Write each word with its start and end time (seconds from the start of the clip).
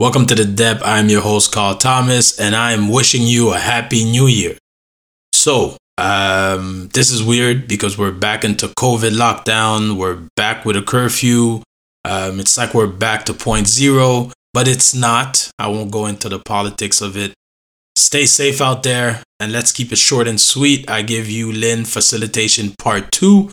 Welcome 0.00 0.24
to 0.28 0.34
the 0.34 0.46
Dep. 0.46 0.80
I'm 0.82 1.10
your 1.10 1.20
host, 1.20 1.52
Karl 1.52 1.74
Thomas, 1.74 2.40
and 2.40 2.56
I 2.56 2.72
am 2.72 2.88
wishing 2.88 3.24
you 3.24 3.52
a 3.52 3.58
happy 3.58 4.02
new 4.02 4.28
year. 4.28 4.56
So, 5.34 5.76
um, 5.98 6.88
this 6.94 7.10
is 7.10 7.22
weird 7.22 7.68
because 7.68 7.98
we're 7.98 8.10
back 8.10 8.42
into 8.42 8.68
COVID 8.68 9.10
lockdown. 9.10 9.98
We're 9.98 10.26
back 10.36 10.64
with 10.64 10.76
a 10.76 10.80
curfew. 10.80 11.60
Um, 12.06 12.40
it's 12.40 12.56
like 12.56 12.72
we're 12.72 12.86
back 12.86 13.26
to 13.26 13.34
point 13.34 13.68
zero, 13.68 14.30
but 14.54 14.66
it's 14.66 14.94
not. 14.94 15.50
I 15.58 15.68
won't 15.68 15.90
go 15.90 16.06
into 16.06 16.30
the 16.30 16.38
politics 16.38 17.02
of 17.02 17.18
it. 17.18 17.34
Stay 17.94 18.24
safe 18.24 18.62
out 18.62 18.82
there, 18.82 19.22
and 19.38 19.52
let's 19.52 19.70
keep 19.70 19.92
it 19.92 19.98
short 19.98 20.26
and 20.26 20.40
sweet. 20.40 20.88
I 20.88 21.02
give 21.02 21.28
you 21.28 21.52
Lynn 21.52 21.84
facilitation 21.84 22.72
part 22.78 23.12
two. 23.12 23.50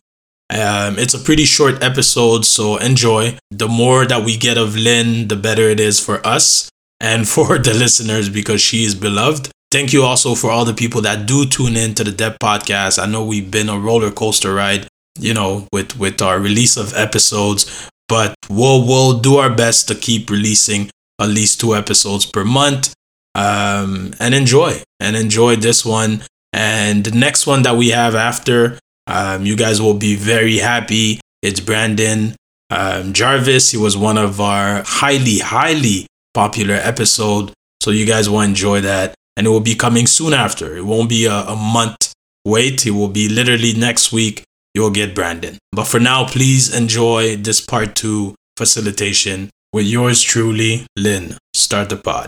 Um, 0.49 0.97
it's 0.97 1.13
a 1.13 1.19
pretty 1.19 1.45
short 1.45 1.83
episode, 1.83 2.45
so 2.45 2.77
enjoy. 2.77 3.37
The 3.51 3.67
more 3.67 4.05
that 4.05 4.23
we 4.23 4.37
get 4.37 4.57
of 4.57 4.75
Lynn, 4.75 5.27
the 5.27 5.35
better 5.35 5.63
it 5.63 5.79
is 5.79 5.99
for 5.99 6.25
us 6.25 6.69
and 6.99 7.27
for 7.35 7.57
the 7.57 7.73
listeners 7.73 8.29
because 8.29 8.61
she 8.61 8.83
is 8.83 8.95
beloved. 8.95 9.49
Thank 9.69 9.91
you 9.91 10.03
also 10.03 10.33
for 10.33 10.49
all 10.49 10.63
the 10.63 10.73
people 10.73 11.01
that 11.01 11.25
do 11.25 11.45
tune 11.45 11.75
in 11.75 11.93
to 11.95 12.03
the 12.03 12.11
Dep 12.11 12.39
podcast. 12.39 12.97
I 13.01 13.05
know 13.05 13.25
we've 13.25 13.51
been 13.51 13.67
a 13.67 13.77
roller 13.77 14.11
coaster 14.11 14.53
ride, 14.53 14.87
you 15.19 15.33
know, 15.33 15.67
with 15.73 15.99
with 15.99 16.21
our 16.21 16.39
release 16.39 16.77
of 16.77 16.95
episodes, 16.95 17.89
but 18.07 18.33
we'll 18.49 18.87
we'll 18.87 19.19
do 19.19 19.35
our 19.37 19.53
best 19.53 19.89
to 19.89 19.95
keep 19.95 20.29
releasing 20.29 20.89
at 21.19 21.27
least 21.27 21.59
two 21.59 21.75
episodes 21.75 22.25
per 22.25 22.45
month. 22.45 22.93
Um, 23.35 24.13
and 24.19 24.33
enjoy 24.33 24.81
and 24.99 25.15
enjoy 25.15 25.57
this 25.57 25.85
one 25.85 26.23
and 26.53 27.03
the 27.03 27.11
next 27.11 27.45
one 27.45 27.61
that 27.63 27.75
we 27.75 27.89
have 27.89 28.15
after 28.15 28.79
um, 29.07 29.45
you 29.45 29.55
guys 29.55 29.81
will 29.81 29.93
be 29.93 30.15
very 30.15 30.57
happy. 30.57 31.19
It's 31.41 31.59
Brandon 31.59 32.35
um, 32.69 33.13
Jarvis. 33.13 33.71
He 33.71 33.77
was 33.77 33.95
one 33.97 34.17
of 34.17 34.39
our 34.41 34.83
highly, 34.85 35.39
highly 35.39 36.07
popular 36.33 36.75
episode. 36.75 37.51
So 37.81 37.91
you 37.91 38.05
guys 38.05 38.29
will 38.29 38.41
enjoy 38.41 38.81
that. 38.81 39.15
And 39.35 39.45
it 39.45 39.49
will 39.49 39.59
be 39.59 39.75
coming 39.75 40.07
soon 40.07 40.33
after. 40.33 40.75
It 40.75 40.85
won't 40.85 41.09
be 41.09 41.25
a, 41.25 41.31
a 41.31 41.55
month 41.55 42.13
wait. 42.43 42.85
It 42.85 42.91
will 42.91 43.07
be 43.07 43.29
literally 43.29 43.73
next 43.73 44.11
week. 44.11 44.43
You'll 44.73 44.91
get 44.91 45.15
Brandon. 45.15 45.57
But 45.71 45.85
for 45.85 45.99
now, 45.99 46.25
please 46.25 46.75
enjoy 46.75 47.37
this 47.37 47.61
part 47.61 47.95
two 47.95 48.35
facilitation 48.57 49.49
with 49.73 49.85
yours 49.85 50.21
truly, 50.21 50.85
Lynn. 50.97 51.37
Start 51.53 51.89
the 51.89 51.97
pod. 51.97 52.27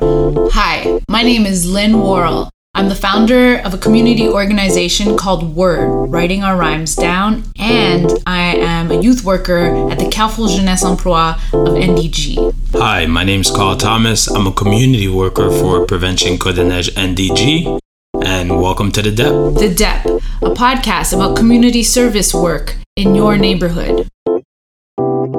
Hi, 0.53 0.99
my 1.09 1.23
name 1.23 1.45
is 1.45 1.65
Lynn 1.69 1.99
Worrell. 1.99 2.49
I'm 2.75 2.87
the 2.87 2.95
founder 2.95 3.57
of 3.65 3.73
a 3.73 3.77
community 3.77 4.27
organization 4.27 5.17
called 5.17 5.55
Word, 5.55 6.07
Writing 6.07 6.43
Our 6.43 6.55
Rhymes 6.55 6.95
Down, 6.95 7.43
and 7.57 8.09
I 8.27 8.55
am 8.57 8.91
a 8.91 9.01
youth 9.01 9.25
worker 9.25 9.89
at 9.89 9.97
the 9.97 10.07
Carrefour 10.09 10.47
Jeunesse 10.47 10.83
Emploi 10.83 11.33
of 11.53 11.73
NDG. 11.73 12.53
Hi, 12.73 13.07
my 13.07 13.23
name 13.23 13.41
is 13.41 13.49
Karl 13.49 13.75
Thomas. 13.75 14.27
I'm 14.27 14.45
a 14.45 14.53
community 14.53 15.07
worker 15.07 15.49
for 15.49 15.85
Prevention 15.85 16.37
Côte-des-Neiges 16.37 16.91
NDG, 16.91 17.79
and 18.23 18.61
welcome 18.61 18.91
to 18.91 19.01
The 19.01 19.11
Dep. 19.11 19.31
The 19.55 19.73
Dep, 19.75 20.05
a 20.05 20.53
podcast 20.53 21.13
about 21.13 21.35
community 21.35 21.83
service 21.83 22.33
work 22.33 22.77
in 22.95 23.15
your 23.15 23.35
neighborhood. 23.35 24.07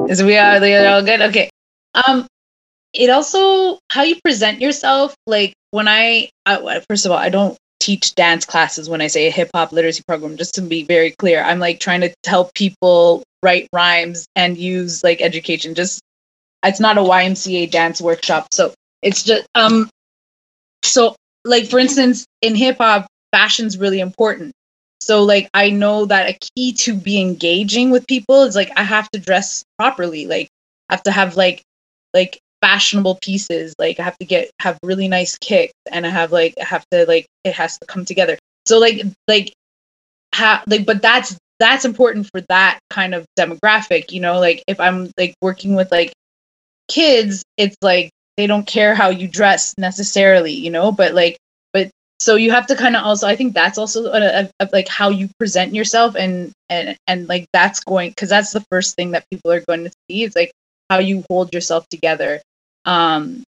Is 0.09 0.23
we 0.23 0.37
are, 0.37 0.59
they 0.59 0.77
are 0.77 0.95
all 0.95 1.03
good? 1.03 1.21
Okay. 1.23 1.49
Um, 1.95 2.27
it 2.93 3.09
also 3.09 3.79
how 3.91 4.03
you 4.03 4.17
present 4.21 4.61
yourself 4.61 5.15
like 5.27 5.55
when 5.71 5.89
I, 5.89 6.31
I 6.47 6.81
first 6.89 7.07
of 7.07 7.13
all, 7.13 7.19
I 7.19 7.29
don't 7.29 7.57
teach 7.81 8.15
dance 8.15 8.45
classes 8.45 8.89
when 8.89 9.01
I 9.01 9.07
say 9.07 9.27
a 9.27 9.31
hip 9.31 9.51
hop 9.55 9.73
literacy 9.73 10.03
program, 10.07 10.37
just 10.37 10.55
to 10.55 10.63
be 10.63 10.85
very 10.85 11.13
clear. 11.13 11.43
I'm 11.43 11.59
like 11.59 11.81
trying 11.81 12.03
to 12.03 12.13
help 12.27 12.55
people 12.55 13.23
write 13.43 13.69
rhymes 13.73 14.27
and 14.37 14.57
use 14.57 15.03
like 15.03 15.21
education. 15.21 15.75
Just 15.75 16.01
it's 16.63 16.81
not 16.81 16.99
a 16.99 17.03
YMCA 17.03 17.71
dance 17.71 18.01
workshop. 18.01 18.49
So 18.53 18.73
it's 19.03 19.23
just 19.23 19.47
um 19.55 19.89
so 20.85 21.17
like 21.45 21.69
for 21.69 21.79
instance 21.79 22.27
in 22.43 22.55
hip 22.55 22.79
hop, 22.79 23.07
fashion's 23.33 23.79
really 23.79 24.01
important. 24.01 24.53
So 25.01 25.23
like 25.23 25.49
I 25.55 25.71
know 25.71 26.05
that 26.07 26.29
a 26.29 26.39
key 26.55 26.75
to 26.75 26.95
be 26.95 27.21
engaging 27.21 27.91
with 27.91 28.07
people 28.07 28.43
is 28.43 28.55
like 28.55 28.71
I 28.77 28.83
have 28.83 29.11
to 29.13 29.19
dress 29.19 29.65
properly. 29.79 30.27
Like 30.27 30.49
I 30.89 30.95
have 30.95 31.03
to 31.05 31.13
have 31.13 31.37
like 31.37 31.63
like 32.13 32.39
fashionable 32.63 33.19
pieces 33.23 33.75
like 33.79 33.99
i 33.99 34.03
have 34.03 34.19
to 34.19 34.27
get 34.27 34.51
have 34.61 34.79
really 34.83 35.09
nice 35.09 35.39
kicks 35.39 35.73
and 35.91 36.07
i 36.07 36.11
have 36.11 36.31
like 36.31 36.55
i 36.61 36.65
have 36.65 36.85
to 36.91 37.07
like 37.07 37.27
it 37.45 37.55
has 37.55 37.79
to 37.79 37.87
come 37.87 38.05
together. 38.05 38.39
So 38.67 38.79
like 38.79 39.03
like 39.27 39.53
how 40.33 40.63
like 40.67 40.87
but 40.87 41.03
that's 41.03 41.37
that's 41.59 41.85
important 41.85 42.29
for 42.33 42.41
that 42.49 42.79
kind 42.89 43.15
of 43.15 43.27
demographic 43.39 44.13
you 44.13 44.21
know 44.21 44.39
like 44.39 44.63
if 44.67 44.79
i'm 44.81 45.11
like 45.19 45.35
working 45.43 45.75
with 45.75 45.91
like 45.91 46.13
kids 46.89 47.43
it's 47.57 47.77
like 47.83 48.11
they 48.37 48.47
don't 48.47 48.67
care 48.67 48.95
how 48.95 49.09
you 49.09 49.27
dress 49.29 49.75
necessarily 49.77 50.53
you 50.53 50.71
know 50.71 50.93
but 50.93 51.15
like 51.15 51.37
but 51.73 51.91
so 52.21 52.37
you 52.37 52.51
have 52.51 52.67
to 52.67 52.77
kind 52.77 52.97
of 52.97 53.05
also 53.05 53.27
i 53.27 53.35
think 53.37 53.55
that's 53.55 53.79
also 53.79 54.07
a, 54.07 54.43
a, 54.43 54.51
a, 54.61 54.69
like 54.73 54.89
how 54.89 55.09
you 55.09 55.29
present 55.39 55.75
yourself 55.75 56.15
and 56.15 56.53
and 56.69 56.97
and 57.07 57.29
like 57.29 57.47
that's 57.53 57.81
going 57.81 58.11
because 58.11 58.29
that's 58.29 58.53
the 58.53 58.65
first 58.71 58.95
thing 58.95 59.11
that 59.11 59.29
people 59.31 59.51
are 59.51 59.61
going 59.63 59.85
to 59.85 59.91
see 60.09 60.23
is 60.23 60.35
like 60.37 60.53
how 60.89 60.99
you 60.99 61.25
hold 61.29 61.53
yourself 61.53 61.87
together 61.91 62.41
um 62.85 63.43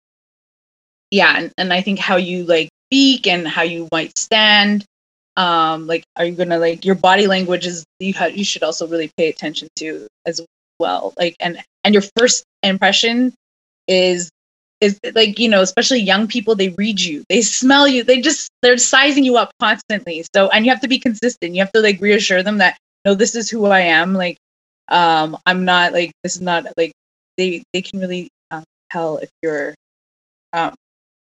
yeah 1.12 1.36
and, 1.38 1.52
and 1.58 1.74
i 1.74 1.82
think 1.82 2.00
how 2.00 2.16
you 2.16 2.44
like 2.44 2.70
speak 2.88 3.28
and 3.28 3.48
how 3.48 3.62
you 3.62 3.88
might 3.92 4.18
stand 4.18 4.86
um 5.38 5.88
like 5.88 6.04
are 6.16 6.26
you 6.26 6.34
gonna 6.34 6.58
like 6.58 6.86
your 6.86 6.96
body 6.96 7.28
language 7.28 7.66
is 7.66 7.84
you 8.00 8.14
you 8.34 8.44
should 8.44 8.64
also 8.64 8.88
really 8.88 9.12
pay 9.18 9.30
attention 9.30 9.68
to 9.76 10.08
as 10.26 10.42
well 10.80 11.14
like 11.18 11.36
and 11.40 11.62
and 11.84 11.94
your 11.94 12.04
first 12.18 12.44
impression 12.64 13.34
is 13.88 14.30
is 14.82 14.98
like 15.14 15.38
you 15.40 15.50
know 15.50 15.62
especially 15.62 16.00
young 16.00 16.28
people 16.28 16.56
they 16.56 16.70
read 16.70 17.00
you 17.00 17.24
they 17.30 17.42
smell 17.42 17.88
you 17.88 18.04
they 18.04 18.22
just 18.22 18.50
they're 18.62 18.78
sizing 18.78 19.24
you 19.24 19.38
up 19.38 19.52
constantly 19.60 20.26
so 20.34 20.50
and 20.50 20.66
you 20.66 20.72
have 20.72 20.82
to 20.82 20.88
be 20.88 21.00
consistent 21.00 21.54
you 21.54 21.62
have 21.62 21.72
to 21.72 21.82
like 21.82 22.00
reassure 22.02 22.44
them 22.44 22.58
that 22.58 22.78
no 23.06 23.14
this 23.14 23.36
is 23.36 23.50
who 23.50 23.66
i 23.66 23.82
am 23.82 24.14
like 24.14 24.38
um 24.88 25.38
i'm 25.46 25.66
not 25.66 25.92
like 25.94 26.12
this 26.24 26.36
is 26.36 26.42
not 26.42 26.66
like 26.78 26.92
they 27.38 27.62
they 27.74 27.82
can 27.82 28.00
really 28.00 28.30
tell 28.92 29.18
if 29.18 29.30
you're 29.42 29.76
um, 30.54 30.74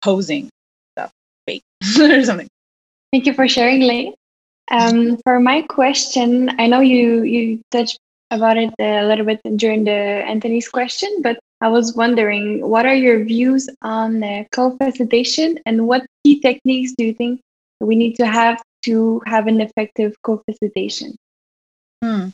posing 0.03 0.49
stuff 0.93 1.11
fake 1.45 1.63
or 1.99 2.23
something. 2.23 2.47
Thank 3.11 3.25
you 3.25 3.33
for 3.33 3.47
sharing, 3.47 3.81
Lay. 3.81 4.13
Um, 4.69 5.17
for 5.23 5.39
my 5.39 5.61
question, 5.61 6.51
I 6.59 6.67
know 6.67 6.81
you 6.81 7.23
you 7.23 7.61
touched 7.71 7.99
about 8.31 8.57
it 8.57 8.73
a 8.79 9.07
little 9.07 9.25
bit 9.25 9.39
during 9.55 9.85
the 9.85 9.91
Anthony's 9.91 10.67
question, 10.67 11.09
but 11.21 11.39
I 11.61 11.69
was 11.69 11.95
wondering, 11.95 12.67
what 12.67 12.85
are 12.85 12.93
your 12.93 13.23
views 13.23 13.69
on 13.81 14.23
uh, 14.23 14.43
co-facilitation, 14.51 15.59
and 15.65 15.87
what 15.87 16.05
key 16.23 16.41
techniques 16.41 16.93
do 16.97 17.05
you 17.05 17.13
think 17.13 17.39
we 17.79 17.95
need 17.95 18.15
to 18.15 18.27
have 18.27 18.61
to 18.83 19.21
have 19.25 19.47
an 19.47 19.61
effective 19.61 20.15
co-facilitation? 20.23 21.15
Hmm. 22.03 22.29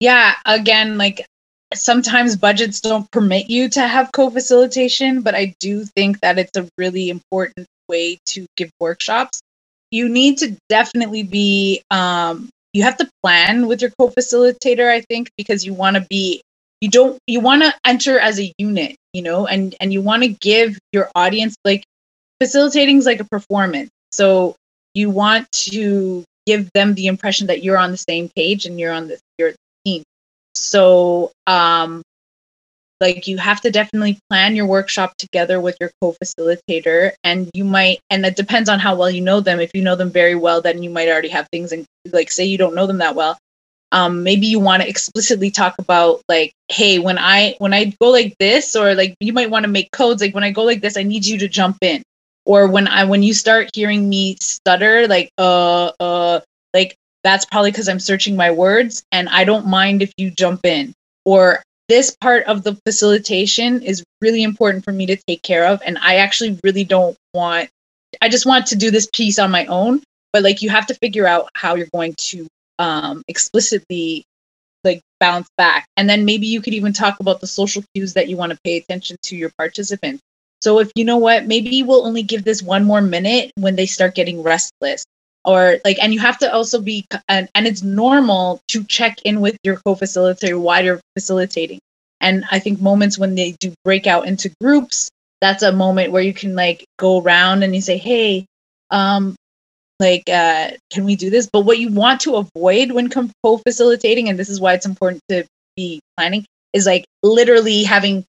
Yeah, 0.00 0.34
again, 0.46 0.98
like 0.98 1.26
sometimes 1.74 2.36
budgets 2.36 2.80
don't 2.80 3.10
permit 3.10 3.50
you 3.50 3.68
to 3.68 3.86
have 3.86 4.12
co-facilitation 4.12 5.22
but 5.22 5.34
i 5.34 5.54
do 5.60 5.84
think 5.84 6.20
that 6.20 6.38
it's 6.38 6.56
a 6.56 6.68
really 6.78 7.10
important 7.10 7.66
way 7.88 8.18
to 8.26 8.46
give 8.56 8.70
workshops. 8.80 9.40
You 9.92 10.08
need 10.08 10.38
to 10.38 10.56
definitely 10.68 11.22
be 11.22 11.82
um, 11.90 12.50
you 12.72 12.82
have 12.82 12.96
to 12.98 13.08
plan 13.22 13.66
with 13.68 13.80
your 13.82 13.92
co-facilitator 13.98 14.90
i 14.90 15.00
think 15.02 15.30
because 15.36 15.64
you 15.64 15.74
want 15.74 15.96
to 15.96 16.02
be 16.10 16.42
you 16.80 16.90
don't 16.90 17.18
you 17.26 17.40
want 17.40 17.62
to 17.62 17.74
enter 17.84 18.18
as 18.18 18.40
a 18.40 18.52
unit 18.58 18.96
you 19.12 19.22
know 19.22 19.46
and 19.46 19.74
and 19.80 19.92
you 19.92 20.02
want 20.02 20.22
to 20.24 20.28
give 20.28 20.78
your 20.92 21.10
audience 21.14 21.56
like 21.64 21.84
facilitating 22.40 22.98
is 22.98 23.06
like 23.06 23.20
a 23.20 23.24
performance. 23.24 23.90
So 24.12 24.56
you 24.94 25.10
want 25.10 25.50
to 25.52 26.24
give 26.46 26.70
them 26.74 26.94
the 26.94 27.06
impression 27.06 27.48
that 27.48 27.62
you're 27.62 27.78
on 27.78 27.90
the 27.90 27.96
same 27.96 28.30
page 28.36 28.66
and 28.66 28.78
you're 28.78 28.92
on 28.92 29.08
the 29.08 29.18
so, 30.56 31.32
um, 31.46 32.02
like 33.00 33.26
you 33.26 33.36
have 33.36 33.60
to 33.60 33.70
definitely 33.70 34.18
plan 34.30 34.56
your 34.56 34.66
workshop 34.66 35.14
together 35.18 35.60
with 35.60 35.76
your 35.80 35.90
co-facilitator 36.00 37.12
and 37.24 37.50
you 37.52 37.64
might 37.64 38.00
and 38.10 38.24
it 38.24 38.36
depends 38.36 38.68
on 38.68 38.78
how 38.78 38.94
well 38.94 39.10
you 39.10 39.20
know 39.20 39.40
them. 39.40 39.60
If 39.60 39.72
you 39.74 39.82
know 39.82 39.96
them 39.96 40.10
very 40.10 40.34
well 40.34 40.60
then 40.62 40.82
you 40.82 40.90
might 40.90 41.08
already 41.08 41.28
have 41.28 41.46
things 41.52 41.72
and 41.72 41.84
like 42.10 42.30
say 42.30 42.44
you 42.44 42.56
don't 42.58 42.74
know 42.74 42.86
them 42.86 42.98
that 42.98 43.14
well 43.14 43.36
um 43.92 44.22
maybe 44.22 44.46
you 44.46 44.58
want 44.58 44.82
to 44.82 44.88
explicitly 44.88 45.50
talk 45.50 45.74
about 45.78 46.20
like 46.28 46.52
hey 46.68 46.98
when 46.98 47.18
i 47.18 47.54
when 47.58 47.72
i 47.72 47.84
go 48.00 48.08
like 48.10 48.34
this 48.38 48.74
or 48.74 48.94
like 48.94 49.14
you 49.20 49.32
might 49.32 49.50
want 49.50 49.64
to 49.64 49.70
make 49.70 49.90
codes 49.92 50.20
like 50.20 50.34
when 50.34 50.44
i 50.44 50.50
go 50.50 50.64
like 50.64 50.80
this 50.80 50.96
i 50.96 51.02
need 51.02 51.24
you 51.24 51.38
to 51.38 51.48
jump 51.48 51.76
in. 51.82 52.02
Or 52.46 52.68
when 52.68 52.88
i 52.88 53.04
when 53.04 53.22
you 53.22 53.34
start 53.34 53.70
hearing 53.74 54.08
me 54.08 54.36
stutter 54.40 55.06
like 55.08 55.30
uh 55.38 55.92
uh 56.00 56.40
like 56.72 56.96
that's 57.26 57.44
probably 57.44 57.72
because 57.72 57.88
I'm 57.88 57.98
searching 57.98 58.36
my 58.36 58.52
words 58.52 59.02
and 59.10 59.28
I 59.28 59.42
don't 59.42 59.66
mind 59.66 60.00
if 60.00 60.12
you 60.16 60.30
jump 60.30 60.64
in. 60.64 60.92
Or 61.24 61.60
this 61.88 62.16
part 62.20 62.44
of 62.44 62.62
the 62.62 62.76
facilitation 62.86 63.82
is 63.82 64.04
really 64.20 64.44
important 64.44 64.84
for 64.84 64.92
me 64.92 65.06
to 65.06 65.16
take 65.26 65.42
care 65.42 65.66
of. 65.66 65.82
And 65.84 65.98
I 66.00 66.18
actually 66.18 66.60
really 66.62 66.84
don't 66.84 67.16
want, 67.34 67.68
I 68.22 68.28
just 68.28 68.46
want 68.46 68.66
to 68.66 68.76
do 68.76 68.92
this 68.92 69.08
piece 69.12 69.40
on 69.40 69.50
my 69.50 69.66
own. 69.66 70.04
But 70.32 70.44
like 70.44 70.62
you 70.62 70.70
have 70.70 70.86
to 70.86 70.94
figure 70.94 71.26
out 71.26 71.48
how 71.54 71.74
you're 71.74 71.88
going 71.92 72.14
to 72.18 72.46
um, 72.78 73.22
explicitly 73.26 74.22
like 74.84 75.00
bounce 75.18 75.48
back. 75.58 75.84
And 75.96 76.08
then 76.08 76.24
maybe 76.24 76.46
you 76.46 76.62
could 76.62 76.74
even 76.74 76.92
talk 76.92 77.18
about 77.18 77.40
the 77.40 77.48
social 77.48 77.82
cues 77.92 78.14
that 78.14 78.28
you 78.28 78.36
want 78.36 78.52
to 78.52 78.58
pay 78.62 78.76
attention 78.76 79.16
to 79.24 79.36
your 79.36 79.50
participants. 79.58 80.22
So 80.60 80.78
if 80.78 80.92
you 80.94 81.04
know 81.04 81.16
what, 81.16 81.46
maybe 81.46 81.82
we'll 81.82 82.06
only 82.06 82.22
give 82.22 82.44
this 82.44 82.62
one 82.62 82.84
more 82.84 83.00
minute 83.02 83.50
when 83.56 83.74
they 83.74 83.86
start 83.86 84.14
getting 84.14 84.44
restless. 84.44 85.04
Or 85.46 85.78
like, 85.84 85.98
and 86.02 86.12
you 86.12 86.20
have 86.20 86.38
to 86.38 86.52
also 86.52 86.80
be, 86.80 87.06
and, 87.28 87.48
and 87.54 87.66
it's 87.66 87.82
normal 87.82 88.60
to 88.68 88.84
check 88.84 89.22
in 89.22 89.40
with 89.40 89.56
your 89.62 89.76
co-facilitator 89.76 90.60
while 90.60 90.84
you're 90.84 91.00
facilitating. 91.16 91.78
And 92.20 92.44
I 92.50 92.58
think 92.58 92.80
moments 92.80 93.18
when 93.18 93.36
they 93.36 93.52
do 93.60 93.72
break 93.84 94.06
out 94.06 94.26
into 94.26 94.52
groups, 94.60 95.08
that's 95.40 95.62
a 95.62 95.72
moment 95.72 96.12
where 96.12 96.22
you 96.22 96.34
can 96.34 96.56
like 96.56 96.84
go 96.98 97.22
around 97.22 97.62
and 97.62 97.74
you 97.74 97.80
say, 97.80 97.96
hey, 97.96 98.46
um, 98.90 99.36
like 100.00 100.28
uh, 100.28 100.70
can 100.90 101.04
we 101.04 101.16
do 101.16 101.30
this 101.30 101.48
but 101.50 101.62
what 101.62 101.78
you 101.78 101.90
want 101.90 102.20
to 102.20 102.36
avoid 102.36 102.92
when 102.92 103.10
co-facilitating 103.42 104.28
and 104.28 104.38
this 104.38 104.48
is 104.48 104.60
why 104.60 104.74
it's 104.74 104.86
important 104.86 105.22
to 105.28 105.44
be 105.76 106.00
planning 106.16 106.44
is 106.72 106.86
like 106.86 107.04
literally 107.22 107.82
having 107.82 108.24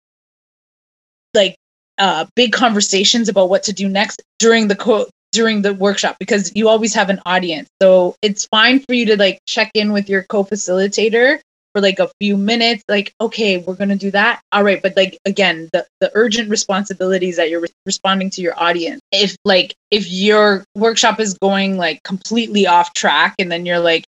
like 1.33 1.55
uh, 1.97 2.25
big 2.35 2.51
conversations 2.51 3.29
about 3.29 3.49
what 3.49 3.63
to 3.63 3.73
do 3.73 3.89
next 3.89 4.21
during 4.39 4.67
the 4.67 4.75
co- 4.75 5.07
during 5.35 5.61
the 5.61 5.73
workshop 5.73 6.15
because 6.17 6.51
you 6.55 6.69
always 6.69 6.93
have 6.93 7.09
an 7.09 7.19
audience. 7.25 7.67
So 7.81 8.15
it's 8.21 8.45
fine 8.45 8.79
for 8.79 8.93
you 8.93 9.05
to 9.07 9.17
like 9.17 9.39
check 9.45 9.69
in 9.73 9.91
with 9.91 10.09
your 10.09 10.23
co-facilitator 10.23 11.39
for 11.73 11.81
like 11.81 11.99
a 11.99 12.09
few 12.21 12.37
minutes 12.37 12.81
like 12.87 13.13
okay 13.19 13.57
we're 13.57 13.75
to 13.75 13.95
do 13.95 14.11
that. 14.11 14.41
All 14.53 14.63
right 14.63 14.81
but 14.81 14.95
like 14.95 15.17
again 15.25 15.69
the 15.73 15.85
the 15.99 16.09
urgent 16.15 16.49
responsibilities 16.49 17.35
that 17.35 17.49
you're 17.49 17.59
re- 17.59 17.81
responding 17.85 18.29
to 18.31 18.41
your 18.41 18.57
audience. 18.57 19.01
If 19.11 19.35
like 19.43 19.75
if 19.91 20.09
your 20.09 20.63
workshop 20.73 21.19
is 21.19 21.37
going 21.37 21.77
like 21.77 22.01
completely 22.03 22.65
off 22.65 22.93
track 22.93 23.35
and 23.39 23.51
then 23.51 23.65
you're 23.65 23.79
like 23.79 24.05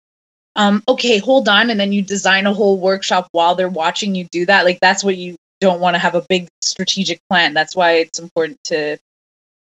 um 0.56 0.82
okay 0.88 1.18
hold 1.20 1.50
on 1.50 1.70
and 1.70 1.80
then 1.80 1.92
you 1.92 2.02
design 2.02 2.48
a 2.48 2.54
whole 2.54 2.80
workshop 2.80 3.28
while 3.34 3.54
they're 3.54 3.70
watching 3.70 4.16
you 4.16 4.24
do 4.32 4.46
that 4.46 4.64
like 4.64 4.80
that's 4.80 5.04
what 5.04 5.18
you 5.18 5.36
don't 5.60 5.82
want 5.82 5.96
to 5.96 6.00
have 6.00 6.16
a 6.16 6.26
big 6.30 6.48
strategic 6.62 7.20
plan. 7.30 7.54
That's 7.54 7.76
why 7.76 7.94
it's 7.94 8.20
important 8.20 8.58
to 8.66 8.98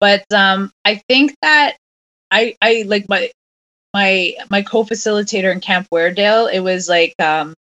but 0.00 0.24
um 0.32 0.70
i 0.84 1.00
think 1.08 1.34
that 1.42 1.76
i 2.30 2.56
i 2.62 2.84
like 2.86 3.08
my 3.08 3.30
my 3.94 4.34
my 4.50 4.62
co-facilitator 4.62 5.52
in 5.52 5.60
camp 5.60 5.88
Weredale, 5.90 6.52
it 6.52 6.60
was 6.60 6.88
like 6.88 7.14
um 7.20 7.54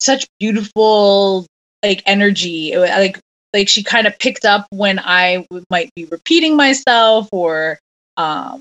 such 0.00 0.26
beautiful 0.38 1.46
like 1.82 2.02
energy. 2.06 2.72
It, 2.72 2.80
like 2.80 3.20
like 3.54 3.68
she 3.68 3.82
kind 3.82 4.06
of 4.06 4.18
picked 4.18 4.44
up 4.44 4.66
when 4.70 4.98
i 4.98 5.46
might 5.70 5.90
be 5.94 6.04
repeating 6.06 6.56
myself 6.56 7.28
or 7.32 7.78
um 8.16 8.60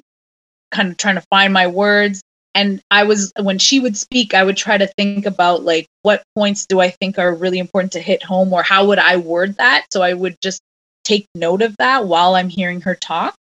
kind 0.71 0.91
of 0.91 0.97
trying 0.97 1.15
to 1.15 1.25
find 1.29 1.53
my 1.53 1.67
words. 1.67 2.21
And 2.55 2.81
i 2.89 3.03
was 3.03 3.31
when 3.39 3.59
she 3.59 3.79
would 3.79 3.97
speak 3.97 4.33
i 4.33 4.43
would 4.43 4.57
try 4.57 4.77
to 4.77 4.87
think 4.97 5.25
about 5.25 5.63
like 5.63 5.87
what 6.01 6.23
points 6.35 6.65
do 6.65 6.79
i 6.79 6.89
think 6.89 7.19
are 7.19 7.33
really 7.33 7.59
important 7.59 7.93
to 7.93 7.99
hit 7.99 8.23
home 8.23 8.51
or 8.53 8.63
how 8.63 8.87
would 8.87 8.99
i 8.99 9.17
word 9.17 9.57
that? 9.57 9.85
So 9.91 10.01
i 10.01 10.13
would 10.13 10.37
just 10.41 10.61
take 11.07 11.25
note 11.35 11.61
of 11.61 11.75
that 11.77 12.05
while 12.05 12.35
i'm 12.35 12.49
hearing 12.49 12.81
her 12.81 12.95
talk 12.95 13.33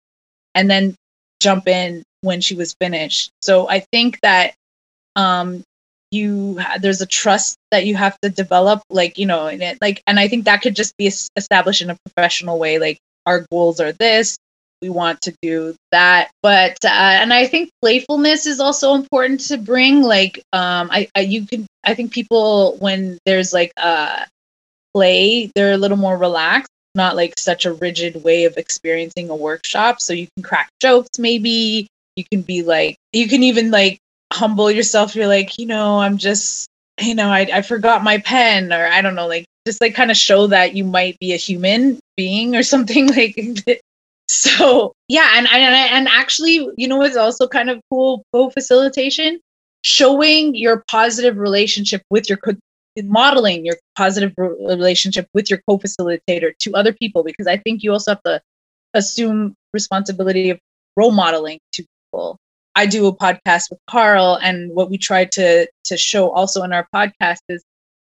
and 0.53 0.69
then 0.69 0.95
jump 1.41 1.67
in 1.67 2.03
when 2.21 2.41
she 2.41 2.55
was 2.55 2.75
finished. 2.79 3.31
So 3.41 3.69
i 3.69 3.79
think 3.91 4.19
that 4.21 4.53
um 5.15 5.63
you 6.11 6.59
there's 6.79 7.01
a 7.01 7.05
trust 7.05 7.57
that 7.71 7.85
you 7.85 7.95
have 7.95 8.17
to 8.21 8.29
develop 8.29 8.81
like 8.89 9.17
you 9.17 9.25
know 9.25 9.47
and 9.47 9.61
it, 9.61 9.77
like 9.81 10.01
and 10.07 10.19
i 10.19 10.27
think 10.27 10.45
that 10.45 10.61
could 10.61 10.75
just 10.75 10.95
be 10.97 11.07
established 11.35 11.81
in 11.81 11.89
a 11.89 11.97
professional 12.05 12.59
way 12.59 12.79
like 12.79 12.97
our 13.25 13.45
goals 13.51 13.79
are 13.79 13.91
this 13.93 14.37
we 14.81 14.89
want 14.89 15.21
to 15.21 15.33
do 15.41 15.75
that. 15.91 16.29
But 16.43 16.77
uh, 16.85 16.89
and 17.21 17.33
i 17.33 17.47
think 17.47 17.69
playfulness 17.81 18.45
is 18.45 18.59
also 18.59 18.93
important 18.93 19.39
to 19.47 19.57
bring 19.57 20.03
like 20.03 20.37
um 20.53 20.89
I, 20.91 21.07
I 21.15 21.21
you 21.21 21.45
can 21.45 21.65
i 21.83 21.93
think 21.95 22.11
people 22.11 22.77
when 22.79 23.17
there's 23.25 23.53
like 23.53 23.71
uh 23.77 24.25
play 24.93 25.51
they're 25.55 25.73
a 25.73 25.77
little 25.77 25.97
more 25.97 26.17
relaxed 26.17 26.71
not 26.95 27.15
like 27.15 27.33
such 27.37 27.65
a 27.65 27.73
rigid 27.73 28.23
way 28.23 28.45
of 28.45 28.57
experiencing 28.57 29.29
a 29.29 29.35
workshop. 29.35 30.01
So 30.01 30.13
you 30.13 30.27
can 30.35 30.43
crack 30.43 30.69
jokes 30.79 31.19
maybe. 31.19 31.87
You 32.15 32.23
can 32.31 32.41
be 32.41 32.63
like 32.63 32.97
you 33.13 33.27
can 33.27 33.43
even 33.43 33.71
like 33.71 33.99
humble 34.33 34.71
yourself. 34.71 35.15
You're 35.15 35.27
like 35.27 35.57
you 35.59 35.65
know 35.65 35.99
i'm 35.99 36.17
just 36.17 36.67
you 37.01 37.15
know 37.15 37.29
I, 37.29 37.47
I 37.51 37.61
forgot 37.61 38.03
my 38.03 38.19
pen 38.19 38.71
or 38.71 38.85
i 38.85 39.01
don't 39.01 39.15
know 39.15 39.27
like 39.27 39.45
just 39.67 39.81
like 39.81 39.95
kind 39.95 40.11
of 40.11 40.17
show 40.17 40.47
that 40.47 40.75
you 40.75 40.83
might 40.83 41.17
be 41.19 41.33
a 41.33 41.37
human 41.37 41.99
being 42.15 42.55
or 42.55 42.63
something 42.73 43.07
like 43.07 43.35
so 44.27 44.93
yeah 45.07 45.33
and 45.35 45.47
and, 45.51 45.75
and 45.75 46.07
actually 46.07 46.69
you 46.77 46.87
know 46.87 46.97
what's 46.97 47.17
also 47.17 47.47
kind 47.47 47.69
of 47.69 47.79
cool 47.89 48.23
co-facilitation 48.33 49.39
showing 49.83 50.55
your 50.55 50.83
positive 50.89 51.37
relationship 51.37 52.01
with 52.09 52.27
your 52.27 52.39
modeling 53.03 53.65
your 53.65 53.75
positive 53.97 54.33
relationship 54.37 55.27
with 55.33 55.49
your 55.49 55.61
co-facilitator 55.67 56.57
to 56.59 56.73
other 56.73 56.93
people 56.93 57.23
because 57.23 57.47
i 57.47 57.57
think 57.57 57.83
you 57.83 57.91
also 57.91 58.11
have 58.11 58.23
to 58.23 58.41
assume 58.93 59.53
responsibility 59.73 60.49
of 60.49 60.59
role 60.95 61.11
modeling 61.11 61.59
to 61.73 61.83
people 61.83 62.39
I 62.75 62.85
do 62.85 63.07
a 63.07 63.15
podcast 63.15 63.69
with 63.69 63.79
Karl, 63.89 64.37
and 64.41 64.69
what 64.73 64.89
we 64.89 64.97
try 64.97 65.25
to 65.25 65.67
to 65.85 65.97
show 65.97 66.29
also 66.31 66.61
in 66.63 66.73
our 66.73 66.87
podcast 66.93 67.39
is 67.47 67.63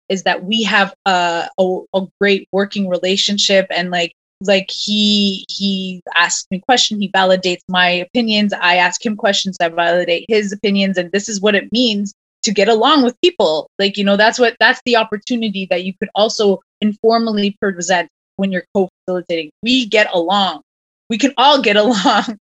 is 0.08 0.24
that 0.24 0.44
we 0.44 0.62
have 0.64 0.92
a, 1.06 1.48
a, 1.58 1.78
a 1.94 2.06
great 2.20 2.48
working 2.52 2.88
relationship, 2.88 3.66
and 3.70 3.90
like 3.90 4.14
like 4.42 4.70
he 4.70 5.44
he 5.48 6.02
asks 6.16 6.46
me 6.50 6.60
questions, 6.60 7.00
he 7.00 7.10
validates 7.10 7.62
my 7.68 7.90
opinions. 7.90 8.52
I 8.52 8.76
ask 8.76 9.04
him 9.04 9.16
questions, 9.16 9.56
I 9.60 9.68
validate 9.68 10.26
his 10.28 10.52
opinions, 10.52 10.96
and 10.96 11.10
this 11.10 11.28
is 11.28 11.40
what 11.40 11.56
it 11.56 11.70
means 11.72 12.14
to 12.42 12.52
get 12.52 12.68
along 12.68 13.02
with 13.04 13.20
people. 13.20 13.68
Like 13.78 13.96
you 13.96 14.04
know, 14.04 14.16
that's 14.16 14.38
what 14.38 14.56
that's 14.60 14.80
the 14.84 14.96
opportunity 14.96 15.66
that 15.70 15.84
you 15.84 15.94
could 15.94 16.10
also 16.14 16.60
informally 16.80 17.56
present 17.60 18.08
when 18.36 18.52
you're 18.52 18.64
co-facilitating. 18.74 19.50
We 19.62 19.86
get 19.86 20.08
along. 20.12 20.62
We 21.08 21.18
can 21.18 21.34
all 21.36 21.60
get 21.60 21.76
along 21.84 22.38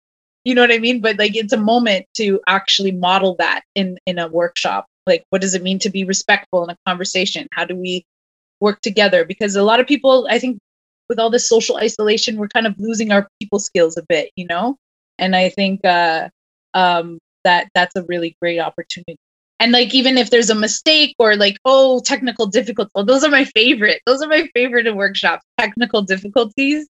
you 0.45 0.53
know 0.53 0.61
what 0.61 0.71
i 0.71 0.77
mean 0.77 1.01
but 1.01 1.19
like 1.19 1.35
it's 1.35 1.51
a 1.51 1.57
moment 1.57 2.05
to 2.15 2.39
actually 2.47 2.91
model 2.91 3.35
that 3.39 3.63
in 3.73 3.97
in 4.05 4.17
a 4.17 4.27
workshop 4.29 4.85
like 5.05 5.25
what 5.31 5.41
does 5.41 5.53
it 5.53 5.63
mean 5.63 5.79
to 5.79 5.89
be 5.89 6.05
respectful 6.05 6.63
in 6.63 6.69
a 6.69 6.77
conversation 6.85 7.47
how 7.51 7.65
do 7.65 7.75
we 7.75 8.05
work 8.61 8.79
together 8.81 9.25
because 9.25 9.55
a 9.55 9.63
lot 9.63 9.79
of 9.81 9.87
people 9.87 10.27
i 10.29 10.39
think 10.39 10.57
with 11.09 11.19
all 11.19 11.29
this 11.29 11.49
social 11.49 11.75
isolation 11.77 12.37
we're 12.37 12.47
kind 12.47 12.67
of 12.67 12.75
losing 12.79 13.11
our 13.11 13.27
people 13.41 13.59
skills 13.59 13.97
a 13.97 14.03
bit 14.07 14.31
you 14.35 14.45
know 14.47 14.77
and 15.19 15.35
i 15.35 15.49
think 15.49 15.83
uh 15.83 16.29
um 16.73 17.17
that 17.43 17.67
that's 17.75 17.95
a 17.95 18.03
really 18.03 18.35
great 18.41 18.59
opportunity 18.59 19.17
and 19.59 19.71
like 19.71 19.93
even 19.93 20.17
if 20.17 20.29
there's 20.29 20.49
a 20.49 20.55
mistake 20.55 21.15
or 21.19 21.35
like 21.35 21.57
oh 21.65 22.01
technical 22.01 22.45
difficulties 22.45 22.91
oh, 22.95 23.03
those 23.03 23.23
are 23.23 23.31
my 23.31 23.45
favorite 23.45 24.01
those 24.05 24.21
are 24.21 24.27
my 24.27 24.47
favorite 24.53 24.87
in 24.87 24.95
workshops 24.95 25.43
technical 25.57 26.01
difficulties 26.01 26.87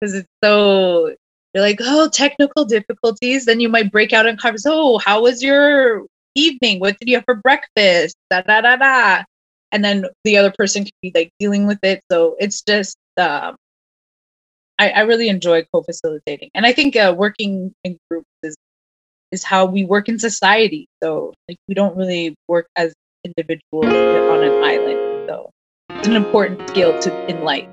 because 0.00 0.14
it's 0.14 0.28
so 0.42 1.14
you're 1.54 1.62
like, 1.62 1.78
oh, 1.80 2.08
technical 2.08 2.64
difficulties. 2.64 3.44
Then 3.44 3.60
you 3.60 3.68
might 3.68 3.92
break 3.92 4.12
out 4.12 4.26
in 4.26 4.36
conversation. 4.36 4.72
Oh, 4.74 4.98
how 4.98 5.22
was 5.22 5.42
your 5.42 6.06
evening? 6.34 6.80
What 6.80 6.98
did 6.98 7.08
you 7.08 7.16
have 7.16 7.24
for 7.24 7.34
breakfast? 7.34 8.16
Da 8.30 8.40
da 8.42 8.62
da 8.62 8.76
da. 8.76 9.24
And 9.70 9.84
then 9.84 10.06
the 10.24 10.36
other 10.38 10.52
person 10.52 10.84
can 10.84 10.92
be 11.02 11.12
like 11.14 11.30
dealing 11.38 11.66
with 11.66 11.78
it. 11.82 12.02
So 12.10 12.36
it's 12.38 12.62
just, 12.62 12.96
um, 13.18 13.56
I, 14.78 14.90
I 14.90 15.00
really 15.02 15.28
enjoy 15.28 15.64
co-facilitating, 15.72 16.50
and 16.54 16.66
I 16.66 16.72
think 16.72 16.96
uh, 16.96 17.14
working 17.16 17.74
in 17.84 17.98
groups 18.10 18.26
is 18.42 18.56
is 19.32 19.42
how 19.42 19.64
we 19.64 19.84
work 19.84 20.08
in 20.08 20.18
society. 20.18 20.86
So 21.02 21.32
like 21.48 21.56
we 21.66 21.74
don't 21.74 21.96
really 21.96 22.36
work 22.48 22.68
as 22.76 22.92
individuals 23.24 23.86
on 23.86 24.44
an 24.44 24.62
island. 24.62 25.28
So 25.28 25.50
it's 25.90 26.06
an 26.06 26.16
important 26.16 26.68
skill 26.68 27.00
to 27.00 27.26
in 27.26 27.42
life. 27.42 27.68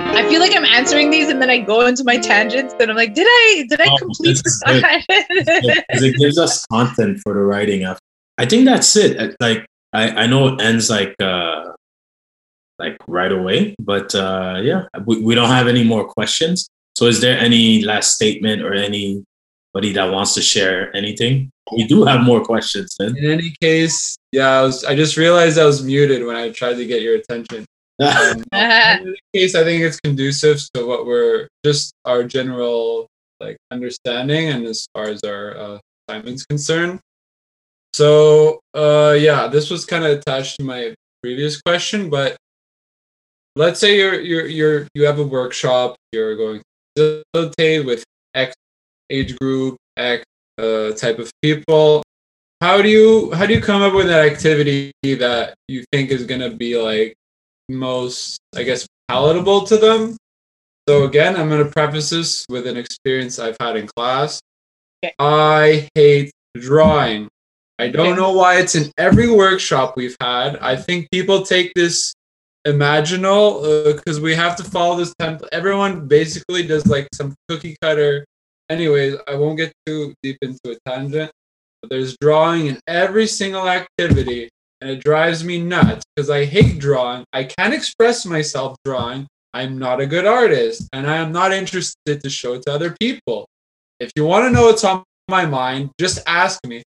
I 0.00 0.28
feel 0.28 0.40
like 0.40 0.56
I'm 0.56 0.64
answering 0.64 1.10
these 1.10 1.28
and 1.28 1.40
then 1.40 1.48
I 1.48 1.58
go 1.58 1.86
into 1.86 2.02
my 2.02 2.18
tangents 2.18 2.74
and 2.80 2.90
I'm 2.90 2.96
like, 2.96 3.14
did 3.14 3.26
I 3.28 3.66
did 3.68 3.80
I 3.80 3.86
oh, 3.88 3.96
complete? 3.98 4.42
Because 4.42 6.02
it 6.02 6.16
gives 6.16 6.38
us 6.38 6.66
content 6.66 7.20
for 7.22 7.34
the 7.34 7.40
writing 7.40 7.84
after. 7.84 8.00
I 8.36 8.46
think 8.46 8.64
that's 8.64 8.96
it. 8.96 9.36
Like 9.38 9.64
I, 9.92 10.24
I 10.24 10.26
know 10.26 10.48
it 10.48 10.60
ends 10.60 10.90
like 10.90 11.14
uh 11.20 11.72
like 12.78 12.96
right 13.06 13.32
away, 13.32 13.74
but 13.78 14.14
uh 14.14 14.60
yeah, 14.62 14.86
we, 15.04 15.20
we 15.22 15.34
don't 15.34 15.48
have 15.48 15.68
any 15.68 15.84
more 15.84 16.04
questions. 16.04 16.68
So 16.96 17.06
is 17.06 17.20
there 17.20 17.38
any 17.38 17.82
last 17.82 18.14
statement 18.14 18.62
or 18.62 18.72
anybody 18.72 19.92
that 19.92 20.10
wants 20.10 20.34
to 20.34 20.42
share 20.42 20.94
anything? 20.96 21.50
We 21.72 21.84
do 21.84 22.04
have 22.04 22.22
more 22.22 22.42
questions 22.44 22.94
then. 22.98 23.16
In 23.16 23.30
any 23.30 23.54
case, 23.60 24.16
yeah, 24.32 24.60
I 24.60 24.62
was 24.62 24.84
I 24.84 24.94
just 24.94 25.16
realized 25.16 25.58
I 25.58 25.64
was 25.64 25.82
muted 25.82 26.24
when 26.26 26.36
I 26.36 26.50
tried 26.50 26.74
to 26.74 26.86
get 26.86 27.02
your 27.02 27.16
attention. 27.16 27.64
Um, 27.98 28.44
in 28.52 28.60
any 28.60 29.16
case, 29.34 29.54
I 29.54 29.64
think 29.64 29.82
it's 29.82 29.98
conducive 30.00 30.60
to 30.74 30.84
what 30.84 31.06
we're 31.06 31.48
just 31.64 31.94
our 32.04 32.24
general 32.24 33.08
like 33.40 33.56
understanding 33.70 34.48
and 34.48 34.66
as 34.66 34.86
far 34.92 35.04
as 35.04 35.22
our 35.24 35.56
uh, 35.56 35.78
assignment's 36.06 36.44
concerned. 36.44 37.00
So 37.94 38.60
uh, 38.74 39.16
yeah, 39.18 39.48
this 39.48 39.70
was 39.70 39.86
kind 39.86 40.04
of 40.04 40.18
attached 40.18 40.58
to 40.58 40.64
my 40.64 40.94
previous 41.22 41.60
question, 41.62 42.10
but 42.10 42.36
let's 43.56 43.80
say 43.80 43.96
you're 43.96 44.20
you're 44.20 44.46
you're 44.46 44.88
you 44.94 45.04
have 45.04 45.18
a 45.18 45.24
workshop, 45.24 45.96
you're 46.12 46.36
going 46.36 46.62
to 46.94 47.22
facilitate 47.34 47.84
with 47.84 48.04
X 48.34 48.54
age 49.10 49.36
group, 49.38 49.76
X 49.96 50.22
uh, 50.58 50.92
type 50.92 51.18
of 51.18 51.30
people. 51.42 52.02
how 52.60 52.80
do 52.80 52.88
you 52.88 53.32
how 53.32 53.46
do 53.46 53.54
you 53.54 53.60
come 53.60 53.82
up 53.82 53.94
with 53.94 54.06
an 54.06 54.14
activity 54.32 54.92
that 55.02 55.54
you 55.68 55.84
think 55.92 56.10
is 56.10 56.24
gonna 56.24 56.50
be 56.50 56.76
like 56.80 57.14
most 57.68 58.38
I 58.54 58.62
guess 58.62 58.86
palatable 59.08 59.66
to 59.66 59.76
them? 59.76 60.16
So 60.88 61.04
again, 61.04 61.34
I'm 61.36 61.48
gonna 61.48 61.64
preface 61.70 62.10
this 62.10 62.46
with 62.48 62.66
an 62.66 62.76
experience 62.76 63.38
I've 63.38 63.56
had 63.60 63.76
in 63.76 63.88
class. 63.88 64.40
Okay. 65.04 65.14
I 65.18 65.88
hate 65.94 66.30
drawing. 66.56 67.28
I 67.78 67.88
don't 67.88 68.12
okay. 68.12 68.16
know 68.16 68.32
why 68.32 68.58
it's 68.58 68.74
in 68.74 68.90
every 68.96 69.30
workshop 69.30 69.94
we've 69.96 70.16
had. 70.18 70.56
I 70.58 70.76
think 70.76 71.10
people 71.10 71.44
take 71.44 71.74
this 71.74 72.14
imaginal 72.66 73.94
because 73.94 74.18
uh, 74.18 74.22
we 74.22 74.34
have 74.34 74.56
to 74.56 74.64
follow 74.64 74.96
this 74.96 75.14
template. 75.20 75.48
Everyone 75.52 76.08
basically 76.08 76.66
does 76.66 76.86
like 76.86 77.08
some 77.14 77.34
cookie 77.48 77.76
cutter. 77.80 78.24
Anyways, 78.68 79.16
I 79.28 79.36
won't 79.36 79.56
get 79.56 79.72
too 79.86 80.12
deep 80.22 80.38
into 80.42 80.58
a 80.66 80.76
tangent. 80.88 81.30
But 81.80 81.90
there's 81.90 82.16
drawing 82.20 82.66
in 82.66 82.80
every 82.88 83.26
single 83.26 83.68
activity, 83.68 84.48
and 84.80 84.90
it 84.90 85.04
drives 85.04 85.44
me 85.44 85.60
nuts 85.60 86.04
because 86.14 86.30
I 86.30 86.44
hate 86.44 86.78
drawing. 86.78 87.24
I 87.32 87.44
can't 87.44 87.74
express 87.74 88.26
myself 88.26 88.76
drawing. 88.84 89.26
I'm 89.54 89.78
not 89.78 90.00
a 90.00 90.06
good 90.06 90.26
artist, 90.26 90.88
and 90.92 91.06
I 91.06 91.16
am 91.16 91.32
not 91.32 91.52
interested 91.52 92.22
to 92.22 92.28
show 92.28 92.54
it 92.54 92.62
to 92.62 92.72
other 92.72 92.94
people. 92.98 93.46
If 94.00 94.10
you 94.16 94.26
want 94.26 94.44
to 94.44 94.50
know 94.50 94.66
what's 94.66 94.84
on 94.84 95.04
my 95.28 95.46
mind, 95.46 95.90
just 95.98 96.18
ask 96.26 96.58
me. 96.66 96.82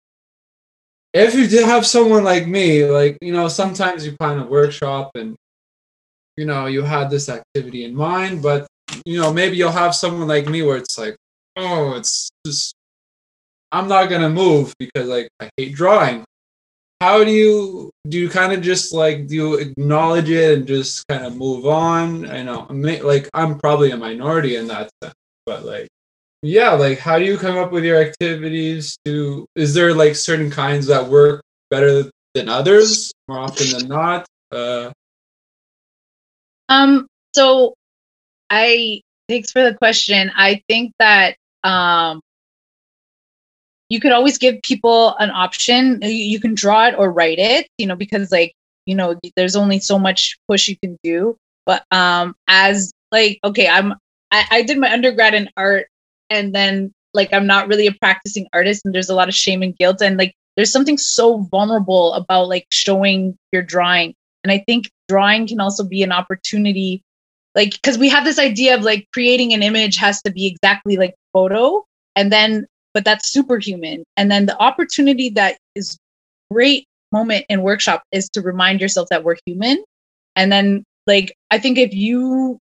If 1.14 1.34
you 1.34 1.46
did 1.46 1.64
have 1.64 1.86
someone 1.86 2.24
like 2.24 2.46
me, 2.46 2.84
like, 2.84 3.16
you 3.22 3.32
know, 3.32 3.48
sometimes 3.48 4.04
you 4.04 4.16
plan 4.18 4.38
a 4.38 4.46
workshop 4.46 5.12
and, 5.14 5.34
you 6.38 6.46
know, 6.46 6.66
you 6.66 6.82
had 6.82 7.10
this 7.10 7.28
activity 7.28 7.84
in 7.84 7.94
mind, 7.94 8.42
but, 8.42 8.68
you 9.04 9.20
know, 9.20 9.32
maybe 9.32 9.56
you'll 9.56 9.72
have 9.72 9.94
someone 9.94 10.28
like 10.28 10.46
me 10.46 10.62
where 10.62 10.76
it's 10.76 10.96
like, 10.96 11.16
oh, 11.56 11.94
it's 11.96 12.30
just, 12.46 12.74
I'm 13.72 13.88
not 13.88 14.08
to 14.08 14.30
move 14.30 14.72
because, 14.78 15.08
like, 15.08 15.28
I 15.40 15.50
hate 15.56 15.74
drawing. 15.74 16.24
How 17.00 17.24
do 17.24 17.32
you, 17.32 17.90
do 18.08 18.18
you 18.18 18.28
kind 18.28 18.52
of 18.52 18.62
just 18.62 18.94
like, 18.94 19.26
do 19.26 19.34
you 19.34 19.54
acknowledge 19.54 20.30
it 20.30 20.58
and 20.58 20.66
just 20.66 21.06
kind 21.08 21.24
of 21.26 21.36
move 21.36 21.66
on? 21.66 22.30
I 22.30 22.44
know, 22.44 22.66
like, 22.70 23.28
I'm 23.34 23.58
probably 23.58 23.90
a 23.90 23.96
minority 23.96 24.54
in 24.54 24.68
that 24.68 24.90
sense, 25.02 25.14
but 25.44 25.64
like, 25.64 25.88
yeah 26.42 26.70
like 26.70 27.00
how 27.00 27.18
do 27.18 27.24
you 27.24 27.36
come 27.36 27.58
up 27.58 27.72
with 27.72 27.84
your 27.84 28.00
activities 28.00 28.96
to 29.04 29.44
is 29.56 29.74
there 29.74 29.92
like 29.92 30.14
certain 30.14 30.50
kinds 30.50 30.86
that 30.86 31.04
work 31.04 31.42
better 31.68 32.04
than 32.34 32.48
others 32.48 33.10
more 33.26 33.38
often 33.38 33.66
than 33.76 33.88
not 33.88 34.24
uh 34.52 34.88
um 36.68 37.06
so 37.34 37.74
i 38.50 39.00
thanks 39.28 39.52
for 39.52 39.62
the 39.62 39.74
question. 39.74 40.30
I 40.34 40.62
think 40.68 40.92
that 40.98 41.36
um 41.62 42.20
you 43.88 44.00
could 44.00 44.12
always 44.12 44.38
give 44.38 44.60
people 44.62 45.16
an 45.18 45.30
option. 45.30 46.00
You 46.02 46.40
can 46.40 46.54
draw 46.54 46.88
it 46.88 46.94
or 46.98 47.12
write 47.12 47.38
it 47.38 47.68
you 47.78 47.86
know 47.86 47.96
because 47.96 48.30
like 48.32 48.52
you 48.86 48.94
know 48.94 49.18
there's 49.36 49.56
only 49.56 49.78
so 49.80 49.98
much 49.98 50.38
push 50.48 50.68
you 50.68 50.76
can 50.78 50.96
do. 51.02 51.36
But 51.66 51.84
um 51.90 52.34
as 52.48 52.92
like 53.12 53.38
okay 53.44 53.68
i'm 53.68 53.94
I, 54.30 54.44
I 54.50 54.62
did 54.62 54.78
my 54.78 54.92
undergrad 54.92 55.34
in 55.34 55.48
art 55.56 55.86
and 56.30 56.54
then 56.54 56.92
like 57.14 57.32
I'm 57.32 57.46
not 57.46 57.68
really 57.68 57.86
a 57.86 57.92
practicing 57.92 58.46
artist 58.52 58.82
and 58.84 58.94
there's 58.94 59.08
a 59.08 59.14
lot 59.14 59.28
of 59.28 59.34
shame 59.34 59.62
and 59.62 59.76
guilt 59.76 60.02
and 60.02 60.18
like 60.18 60.34
there's 60.56 60.72
something 60.72 60.98
so 60.98 61.38
vulnerable 61.50 62.12
about 62.14 62.48
like 62.48 62.66
showing 62.70 63.36
your 63.52 63.62
drawing. 63.62 64.14
And 64.44 64.52
I 64.52 64.62
think 64.66 64.90
drawing 65.08 65.46
can 65.46 65.60
also 65.60 65.84
be 65.84 66.02
an 66.02 66.12
opportunity 66.12 67.02
like 67.54 67.72
because 67.72 67.98
we 67.98 68.08
have 68.08 68.24
this 68.24 68.38
idea 68.38 68.76
of 68.76 68.82
like 68.82 69.06
creating 69.12 69.52
an 69.52 69.62
image 69.62 69.96
has 69.96 70.22
to 70.22 70.30
be 70.30 70.46
exactly 70.46 70.96
like 70.96 71.14
photo 71.32 71.84
and 72.14 72.32
then 72.32 72.66
but 72.94 73.04
that's 73.04 73.30
superhuman. 73.30 74.02
And 74.16 74.30
then 74.30 74.46
the 74.46 74.58
opportunity 74.58 75.30
that 75.30 75.58
is 75.74 75.98
great 76.50 76.86
moment 77.12 77.44
in 77.48 77.62
workshop 77.62 78.02
is 78.10 78.28
to 78.30 78.40
remind 78.40 78.80
yourself 78.80 79.08
that 79.10 79.22
we're 79.22 79.36
human. 79.46 79.84
And 80.34 80.50
then 80.50 80.84
like 81.08 81.34
i 81.50 81.58
think 81.58 81.78
if 81.78 81.92
you 81.92 82.60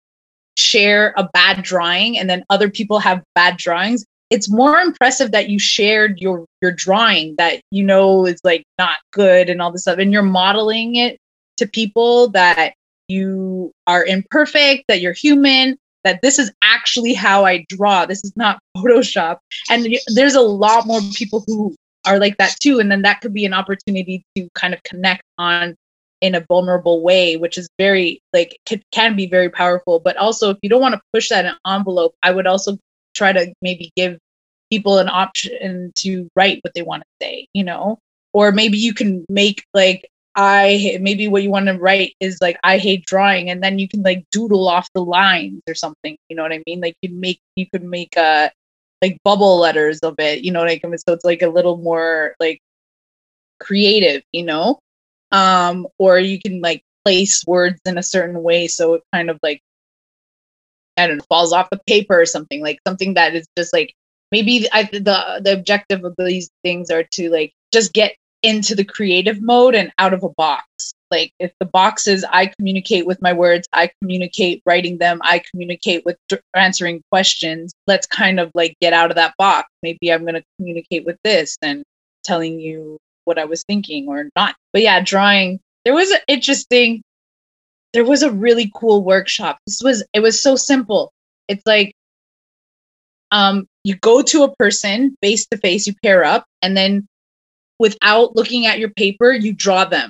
share 0.56 1.14
a 1.18 1.28
bad 1.34 1.62
drawing 1.64 2.18
and 2.18 2.30
then 2.30 2.46
other 2.50 2.70
people 2.70 3.00
have 3.00 3.22
bad 3.34 3.58
drawings 3.58 4.06
it's 4.30 4.50
more 4.50 4.80
impressive 4.80 5.32
that 5.32 5.50
you 5.50 5.60
shared 5.60 6.18
your 6.20 6.46
your 6.62 6.72
drawing 6.72 7.36
that 7.38 7.60
you 7.72 7.84
know 7.84 8.26
is 8.26 8.40
like 8.46 8.64
not 8.80 9.00
good 9.12 9.50
and 9.50 9.62
all 9.62 9.72
this 9.72 9.82
stuff 9.82 9.98
and 9.98 10.14
you're 10.14 10.22
modeling 10.22 10.96
it 10.96 11.18
to 11.58 11.68
people 11.68 12.30
that 12.30 12.74
you 13.08 13.72
are 13.88 14.04
imperfect 14.04 14.86
that 14.88 15.02
you're 15.02 15.14
human 15.14 15.78
that 16.06 16.22
this 16.22 16.40
is 16.40 16.52
actually 16.62 17.14
how 17.14 17.46
i 17.46 17.66
draw. 17.68 18.06
This 18.06 18.24
is 18.24 18.32
not 18.38 18.60
photoshop. 18.78 19.40
And 19.70 19.88
there's 20.14 20.36
a 20.36 20.42
lot 20.42 20.88
more 20.88 21.02
people 21.14 21.44
who 21.46 21.76
are 22.06 22.20
like 22.20 22.38
that 22.38 22.56
too. 22.62 22.80
And 22.80 22.90
then 22.90 23.02
that 23.02 23.20
could 23.20 23.34
be 23.34 23.46
an 23.46 23.54
opportunity 23.54 24.24
to 24.38 24.48
kind 24.54 24.74
of 24.74 24.82
connect 24.84 25.24
on 25.38 25.76
in 26.22 26.36
a 26.36 26.46
vulnerable 26.48 27.02
way, 27.02 27.36
which 27.36 27.58
is 27.58 27.68
very 27.78 28.22
like 28.32 28.58
can, 28.66 28.82
can 28.92 29.16
be 29.16 29.28
very 29.28 29.50
powerful. 29.50 30.00
But 30.00 30.16
also, 30.18 30.52
if 30.52 30.58
you 30.62 30.70
don't 30.70 30.82
want 30.82 30.94
to 30.94 31.02
push 31.12 31.30
that 31.30 31.58
envelope, 31.68 32.16
I 32.24 32.32
would 32.32 32.48
also 32.48 32.78
try 33.16 33.34
to 33.34 33.54
maybe 33.62 33.92
give 33.98 34.18
people 34.72 35.00
an 35.00 35.10
option 35.10 35.92
to 35.96 36.30
write 36.36 36.60
what 36.64 36.74
they 36.74 36.82
want 36.84 37.04
to 37.04 37.26
say, 37.26 37.48
you 37.54 37.64
know, 37.64 37.98
or 38.34 38.52
maybe 38.52 38.78
you 38.78 38.94
can 38.94 39.26
make 39.30 39.66
like 39.74 40.08
I 40.36 40.98
maybe 41.02 41.28
what 41.28 41.44
you 41.44 41.50
want 41.50 41.68
to 41.68 41.74
write 41.78 42.16
is 42.20 42.40
like 42.42 42.58
I 42.64 42.78
hate 42.78 43.06
drawing, 43.06 43.50
and 43.50 43.64
then 43.64 43.80
you 43.80 43.88
can 43.88 44.04
like 44.04 44.26
doodle 44.32 44.68
off 44.68 44.90
the 44.94 45.04
lines 45.04 45.62
or 45.68 45.76
something. 45.76 46.18
You 46.30 46.36
know 46.36 46.44
what 46.44 46.54
I 46.54 46.62
mean? 46.68 46.82
Like 46.82 46.96
you 47.02 47.10
make 47.12 47.40
you 47.56 47.68
could 47.70 47.84
make 47.84 48.16
a 48.18 48.22
uh, 48.22 48.50
like 49.02 49.18
bubble 49.24 49.60
letters 49.60 50.00
of 50.00 50.16
it. 50.20 50.44
You 50.44 50.52
know, 50.52 50.64
like 50.64 50.82
so 50.82 51.14
it's 51.14 51.26
like 51.26 51.42
a 51.42 51.50
little 51.50 51.78
more 51.78 52.36
like 52.40 52.60
creative. 53.60 54.24
You 54.34 54.44
know, 54.46 54.80
um, 55.32 55.88
or 56.00 56.20
you 56.20 56.40
can 56.40 56.62
like 56.62 56.84
place 57.06 57.44
words 57.46 57.80
in 57.86 57.98
a 57.98 58.04
certain 58.04 58.42
way 58.42 58.68
so 58.68 58.96
it 58.96 59.04
kind 59.14 59.30
of 59.30 59.40
like 59.44 59.62
I 60.98 61.08
don't 61.08 61.18
know 61.18 61.24
falls 61.30 61.54
off 61.54 61.70
the 61.70 61.80
paper 61.86 62.20
or 62.20 62.26
something 62.26 62.62
like 62.62 62.80
something 62.88 63.14
that 63.14 63.36
is 63.36 63.46
just 63.58 63.72
like 63.74 63.94
maybe 64.32 64.68
I, 64.72 64.84
the 64.84 65.42
the 65.44 65.54
objective 65.54 66.04
of 66.04 66.16
these 66.18 66.50
things 66.64 66.90
are 66.90 67.04
to 67.04 67.30
like 67.30 67.54
just 67.72 67.94
get 67.94 68.16
into 68.46 68.76
the 68.76 68.84
creative 68.84 69.42
mode 69.42 69.76
and 69.76 69.92
out 69.98 70.14
of 70.14 70.24
a 70.24 70.30
box 70.30 70.94
like 71.12 71.32
if 71.40 71.52
the 71.60 71.66
box 71.66 72.08
is 72.08 72.26
i 72.32 72.46
communicate 72.58 73.06
with 73.06 73.22
my 73.22 73.34
words 73.34 73.68
i 73.74 73.90
communicate 74.02 74.62
writing 74.66 74.98
them 74.98 75.20
i 75.24 75.42
communicate 75.52 76.04
with 76.06 76.18
answering 76.56 77.02
questions 77.12 77.74
let's 77.88 78.08
kind 78.08 78.40
of 78.40 78.52
like 78.54 78.76
get 78.82 78.94
out 78.94 79.12
of 79.12 79.16
that 79.16 79.34
box 79.38 79.68
maybe 79.84 80.12
i'm 80.12 80.22
going 80.22 80.36
to 80.36 80.44
communicate 80.58 81.06
with 81.06 81.18
this 81.24 81.58
and 81.62 81.84
telling 82.26 82.60
you 82.60 82.98
what 83.26 83.38
I 83.40 83.46
was 83.46 83.64
thinking 83.64 84.08
or 84.08 84.30
not. 84.36 84.56
But 84.74 84.82
yeah, 84.82 85.02
drawing. 85.02 85.60
There 85.84 85.94
was 85.94 86.10
an 86.12 86.20
interesting. 86.28 87.02
There 87.94 88.06
was 88.06 88.24
a 88.24 88.32
really 88.32 88.72
cool 88.74 89.04
workshop. 89.04 89.58
This 89.68 89.82
was 89.84 90.04
it 90.14 90.20
was 90.20 90.42
so 90.42 90.56
simple. 90.56 91.12
It's 91.48 91.64
like 91.66 91.94
um 93.32 93.68
you 93.84 93.96
go 93.96 94.22
to 94.22 94.44
a 94.44 94.56
person 94.56 95.16
face 95.22 95.46
to 95.48 95.58
face, 95.58 95.88
you 95.88 95.94
pair 96.04 96.24
up, 96.24 96.46
and 96.62 96.76
then 96.76 97.08
without 97.80 98.36
looking 98.36 98.66
at 98.66 98.80
your 98.80 98.90
paper, 98.90 99.32
you 99.32 99.54
draw 99.54 99.86
them. 99.86 100.10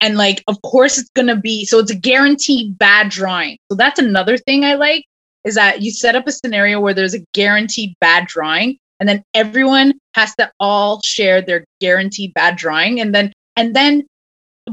And 0.00 0.16
like, 0.16 0.42
of 0.48 0.60
course, 0.62 0.98
it's 0.98 1.10
gonna 1.14 1.36
be 1.36 1.64
so 1.64 1.78
it's 1.78 1.90
a 1.90 1.96
guaranteed 1.96 2.78
bad 2.78 3.10
drawing. 3.10 3.58
So 3.70 3.76
that's 3.76 3.98
another 3.98 4.38
thing 4.38 4.64
I 4.64 4.74
like 4.74 5.04
is 5.44 5.54
that 5.54 5.82
you 5.82 5.90
set 5.90 6.16
up 6.16 6.26
a 6.26 6.32
scenario 6.32 6.80
where 6.80 6.94
there's 6.94 7.14
a 7.14 7.24
guaranteed 7.32 7.94
bad 8.00 8.26
drawing 8.26 8.78
and 8.98 9.08
then 9.08 9.24
everyone 9.34 9.94
has 10.14 10.34
to 10.36 10.50
all 10.60 11.00
share 11.02 11.40
their 11.40 11.64
guaranteed 11.80 12.34
bad 12.34 12.56
drawing 12.56 13.00
and 13.00 13.14
then 13.14 13.32
and 13.56 13.74
then 13.74 14.06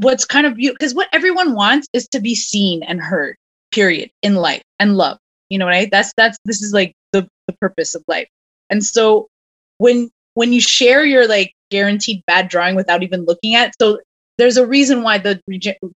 what's 0.00 0.24
kind 0.24 0.46
of 0.46 0.58
you 0.58 0.72
because 0.72 0.94
what 0.94 1.08
everyone 1.12 1.54
wants 1.54 1.88
is 1.92 2.06
to 2.08 2.20
be 2.20 2.34
seen 2.34 2.82
and 2.82 3.00
heard 3.00 3.36
period 3.72 4.10
in 4.22 4.34
life 4.34 4.62
and 4.78 4.96
love 4.96 5.18
you 5.48 5.58
know 5.58 5.66
right 5.66 5.90
that's 5.90 6.12
that's 6.16 6.38
this 6.44 6.62
is 6.62 6.72
like 6.72 6.92
the, 7.12 7.26
the 7.46 7.54
purpose 7.54 7.94
of 7.94 8.04
life 8.06 8.28
and 8.70 8.84
so 8.84 9.26
when 9.78 10.10
when 10.34 10.52
you 10.52 10.60
share 10.60 11.04
your 11.04 11.26
like 11.26 11.52
guaranteed 11.70 12.22
bad 12.26 12.48
drawing 12.48 12.74
without 12.74 13.02
even 13.02 13.24
looking 13.24 13.54
at. 13.54 13.74
So 13.80 14.00
there's 14.36 14.56
a 14.56 14.66
reason 14.66 15.02
why 15.02 15.18
the 15.18 15.40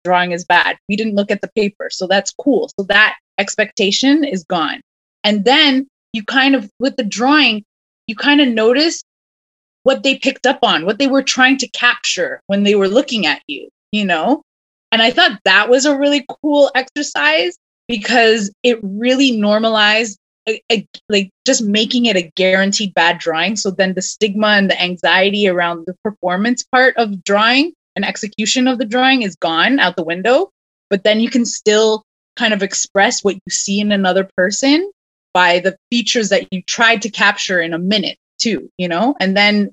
drawing 0.04 0.32
is 0.32 0.46
bad. 0.46 0.78
We 0.88 0.96
didn't 0.96 1.16
look 1.16 1.32
at 1.32 1.42
the 1.42 1.52
paper 1.56 1.90
so 1.90 2.08
that's 2.08 2.34
cool. 2.34 2.70
So 2.80 2.86
that 2.86 3.18
expectation 3.38 4.24
is 4.24 4.44
gone. 4.44 4.82
And 5.24 5.46
then 5.46 5.88
you 6.14 6.24
kind 6.24 6.56
of 6.56 6.70
with 6.80 6.96
the 6.96 7.04
drawing 7.04 7.64
you 8.10 8.16
kind 8.16 8.42
of 8.42 8.48
notice 8.48 9.04
what 9.84 10.02
they 10.02 10.18
picked 10.18 10.48
up 10.48 10.60
on, 10.64 10.86
what 10.86 10.98
they 10.98 11.06
were 11.06 11.22
trying 11.22 11.58
to 11.60 11.70
capture 11.70 12.42
when 12.48 12.64
they 12.64 12.74
were 12.74 12.88
looking 12.88 13.28
at 13.28 13.42
you, 13.48 13.70
you 13.92 14.04
know? 14.04 14.42
And 14.92 15.02
I 15.04 15.12
thought 15.12 15.40
that 15.46 15.70
was 15.70 15.86
a 15.86 15.96
really 15.96 16.26
cool 16.42 16.72
exercise 16.74 17.56
because 17.88 18.52
it 18.64 18.80
really 18.82 19.38
normalized 19.38 20.18
a, 20.72 20.88
like 21.10 21.30
just 21.46 21.64
making 21.64 22.06
it 22.06 22.16
a 22.16 22.32
guaranteed 22.36 22.94
bad 22.94 23.20
drawing. 23.20 23.56
So 23.56 23.72
then 23.72 23.94
the 23.94 24.02
stigma 24.02 24.48
and 24.48 24.70
the 24.70 24.82
anxiety 24.82 25.48
around 25.48 25.86
the 25.86 25.96
performance 26.04 26.64
part 26.64 26.96
of 26.98 27.24
drawing 27.24 27.74
and 27.96 28.06
execution 28.06 28.68
of 28.68 28.78
the 28.78 28.86
drawing 28.86 29.24
is 29.24 29.36
gone 29.36 29.80
out 29.80 29.96
the 29.96 30.04
window. 30.04 30.50
But 30.90 31.04
then 31.04 31.20
you 31.20 31.30
can 31.30 31.46
still 31.46 32.04
kind 32.36 32.54
of 32.54 32.64
express 32.64 33.24
what 33.24 33.36
you 33.36 33.52
see 33.52 33.80
in 33.80 33.92
another 33.92 34.30
person 34.38 34.92
by 35.34 35.60
the 35.60 35.76
features 35.92 36.30
that 36.30 36.48
you 36.52 36.62
tried 36.64 37.02
to 37.04 37.10
capture 37.10 37.60
in 37.60 37.74
a 37.74 37.80
minute 37.80 38.18
too, 38.40 38.70
you 38.78 38.88
know, 38.88 39.16
and 39.20 39.36
then 39.36 39.72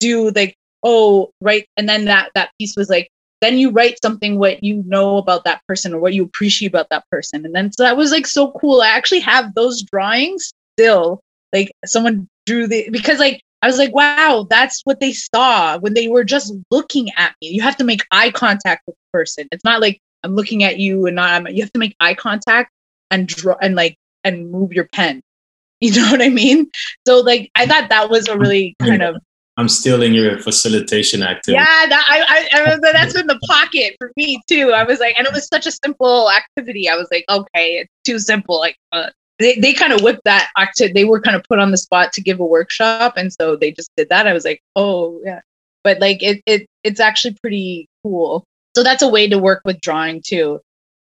do 0.00 0.30
like 0.30 0.54
oh, 0.82 1.30
right. 1.40 1.66
And 1.76 1.88
then 1.88 2.06
that 2.06 2.30
that 2.34 2.50
piece 2.58 2.76
was 2.76 2.88
like, 2.88 3.10
then 3.40 3.58
you 3.58 3.70
write 3.70 4.02
something 4.02 4.38
what 4.38 4.62
you 4.62 4.82
know 4.86 5.16
about 5.18 5.44
that 5.44 5.62
person 5.66 5.94
or 5.94 6.00
what 6.00 6.14
you 6.14 6.24
appreciate 6.24 6.68
about 6.68 6.88
that 6.90 7.04
person. 7.10 7.44
And 7.44 7.54
then 7.54 7.72
so 7.72 7.82
that 7.82 7.96
was 7.96 8.10
like 8.10 8.26
so 8.26 8.52
cool. 8.52 8.80
I 8.80 8.88
actually 8.88 9.20
have 9.20 9.54
those 9.54 9.82
drawings 9.82 10.52
still. 10.76 11.20
Like 11.52 11.70
someone 11.86 12.28
drew 12.46 12.66
the 12.66 12.88
because 12.90 13.18
like 13.18 13.42
I 13.62 13.66
was 13.66 13.78
like, 13.78 13.94
wow, 13.94 14.46
that's 14.48 14.82
what 14.84 15.00
they 15.00 15.12
saw 15.12 15.78
when 15.78 15.94
they 15.94 16.08
were 16.08 16.24
just 16.24 16.52
looking 16.70 17.10
at 17.16 17.34
me. 17.40 17.48
You 17.48 17.62
have 17.62 17.76
to 17.78 17.84
make 17.84 18.04
eye 18.10 18.30
contact 18.30 18.82
with 18.86 18.96
the 18.96 19.18
person. 19.18 19.48
It's 19.50 19.64
not 19.64 19.80
like 19.80 20.00
I'm 20.22 20.34
looking 20.34 20.64
at 20.64 20.78
you 20.78 21.06
and 21.06 21.16
not 21.16 21.30
I'm, 21.30 21.46
you 21.48 21.62
have 21.62 21.72
to 21.72 21.78
make 21.78 21.96
eye 22.00 22.14
contact 22.14 22.70
and 23.10 23.26
draw 23.26 23.56
and 23.60 23.74
like 23.74 23.96
and 24.24 24.50
move 24.50 24.72
your 24.72 24.88
pen. 24.92 25.22
You 25.80 25.94
know 25.94 26.10
what 26.10 26.20
I 26.20 26.28
mean? 26.28 26.72
So 27.06 27.20
like 27.20 27.52
I 27.54 27.64
thought 27.64 27.90
that 27.90 28.10
was 28.10 28.26
a 28.26 28.36
really 28.36 28.74
kind 28.80 29.00
of 29.00 29.14
I'm 29.58 29.68
stealing 29.68 30.14
your 30.14 30.38
facilitation 30.38 31.24
activity. 31.24 31.58
Yeah, 31.58 31.86
that, 31.88 32.06
I, 32.08 32.48
I, 32.60 32.72
I 32.72 32.92
that's 32.92 33.16
in 33.16 33.26
the 33.26 33.40
pocket 33.40 33.96
for 33.98 34.12
me 34.16 34.40
too. 34.48 34.72
I 34.72 34.84
was 34.84 35.00
like, 35.00 35.16
and 35.18 35.26
it 35.26 35.32
was 35.32 35.48
such 35.48 35.66
a 35.66 35.72
simple 35.72 36.30
activity. 36.30 36.88
I 36.88 36.94
was 36.94 37.08
like, 37.10 37.24
okay, 37.28 37.78
it's 37.78 37.92
too 38.04 38.20
simple. 38.20 38.60
Like, 38.60 38.76
uh, 38.92 39.10
they, 39.40 39.58
they 39.58 39.72
kind 39.72 39.92
of 39.92 40.00
whipped 40.00 40.22
that 40.24 40.50
active. 40.56 40.94
They 40.94 41.04
were 41.04 41.20
kind 41.20 41.36
of 41.36 41.42
put 41.42 41.58
on 41.58 41.72
the 41.72 41.76
spot 41.76 42.12
to 42.12 42.20
give 42.20 42.38
a 42.38 42.46
workshop, 42.46 43.14
and 43.16 43.32
so 43.32 43.56
they 43.56 43.72
just 43.72 43.90
did 43.96 44.08
that. 44.10 44.28
I 44.28 44.32
was 44.32 44.44
like, 44.44 44.60
oh 44.76 45.20
yeah, 45.24 45.40
but 45.82 45.98
like 46.00 46.22
it, 46.22 46.40
it 46.46 46.66
it's 46.84 47.00
actually 47.00 47.36
pretty 47.40 47.88
cool. 48.04 48.44
So 48.76 48.84
that's 48.84 49.02
a 49.02 49.08
way 49.08 49.28
to 49.28 49.38
work 49.38 49.62
with 49.64 49.80
drawing 49.80 50.22
too. 50.24 50.60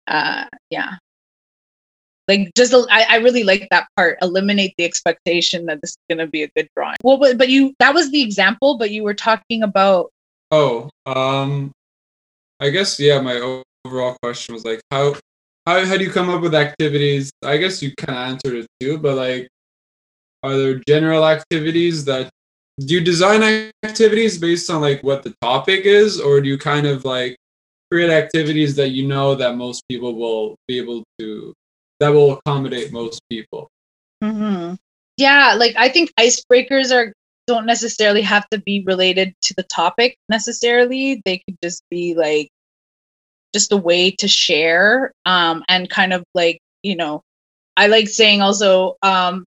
Uh, 0.06 0.44
yeah, 0.70 0.94
like 2.28 2.52
just 2.54 2.74
I, 2.90 3.06
I 3.08 3.16
really 3.18 3.44
like 3.44 3.68
that 3.70 3.88
part. 3.96 4.18
Eliminate 4.22 4.74
the 4.78 4.84
expectation 4.84 5.66
that 5.66 5.80
this 5.80 5.90
is 5.90 5.98
going 6.08 6.18
to 6.18 6.26
be 6.26 6.42
a 6.42 6.48
good 6.56 6.68
drawing. 6.76 6.96
Well 7.02 7.18
but, 7.18 7.38
but 7.38 7.48
you 7.48 7.74
that 7.78 7.94
was 7.94 8.10
the 8.10 8.22
example 8.22 8.78
but 8.78 8.90
you 8.90 9.02
were 9.02 9.14
talking 9.14 9.62
about 9.62 10.10
oh 10.52 10.88
um 11.06 11.72
i 12.60 12.70
guess 12.70 13.00
yeah 13.00 13.20
my 13.20 13.62
overall 13.84 14.16
question 14.22 14.54
was 14.54 14.64
like 14.64 14.80
how 14.92 15.14
how, 15.66 15.84
how 15.84 15.96
do 15.96 16.04
you 16.04 16.12
come 16.12 16.30
up 16.30 16.42
with 16.42 16.54
activities? 16.54 17.32
I 17.42 17.56
guess 17.56 17.82
you 17.82 17.92
kind 17.96 18.16
of 18.16 18.16
answered 18.16 18.54
it 18.58 18.66
too 18.80 18.98
but 18.98 19.16
like 19.16 19.48
are 20.42 20.56
there 20.56 20.80
general 20.86 21.26
activities 21.26 22.04
that 22.04 22.30
do 22.78 22.94
you 22.94 23.00
design 23.00 23.70
activities 23.82 24.38
based 24.38 24.70
on 24.70 24.80
like 24.80 25.02
what 25.02 25.22
the 25.22 25.34
topic 25.40 25.84
is? 25.84 26.20
Or 26.20 26.40
do 26.40 26.48
you 26.48 26.58
kind 26.58 26.86
of 26.86 27.04
like 27.04 27.36
create 27.90 28.10
activities 28.10 28.76
that 28.76 28.90
you 28.90 29.06
know 29.06 29.34
that 29.34 29.56
most 29.56 29.82
people 29.88 30.14
will 30.14 30.56
be 30.68 30.78
able 30.78 31.02
to 31.18 31.54
that 32.00 32.10
will 32.10 32.32
accommodate 32.32 32.92
most 32.92 33.20
people. 33.28 33.70
Mm-hmm. 34.22 34.74
Yeah, 35.16 35.54
like 35.56 35.74
I 35.76 35.88
think 35.88 36.12
icebreakers 36.18 36.94
are 36.94 37.12
don't 37.46 37.66
necessarily 37.66 38.22
have 38.22 38.48
to 38.50 38.58
be 38.58 38.82
related 38.86 39.32
to 39.40 39.54
the 39.56 39.62
topic 39.64 40.16
necessarily. 40.28 41.22
They 41.24 41.38
could 41.38 41.56
just 41.62 41.82
be 41.90 42.14
like 42.14 42.50
just 43.54 43.72
a 43.72 43.76
way 43.76 44.10
to 44.10 44.28
share 44.28 45.12
um 45.24 45.64
and 45.68 45.88
kind 45.88 46.12
of 46.12 46.24
like, 46.34 46.58
you 46.82 46.96
know, 46.96 47.22
I 47.76 47.86
like 47.86 48.08
saying 48.08 48.42
also 48.42 48.96
um 49.02 49.44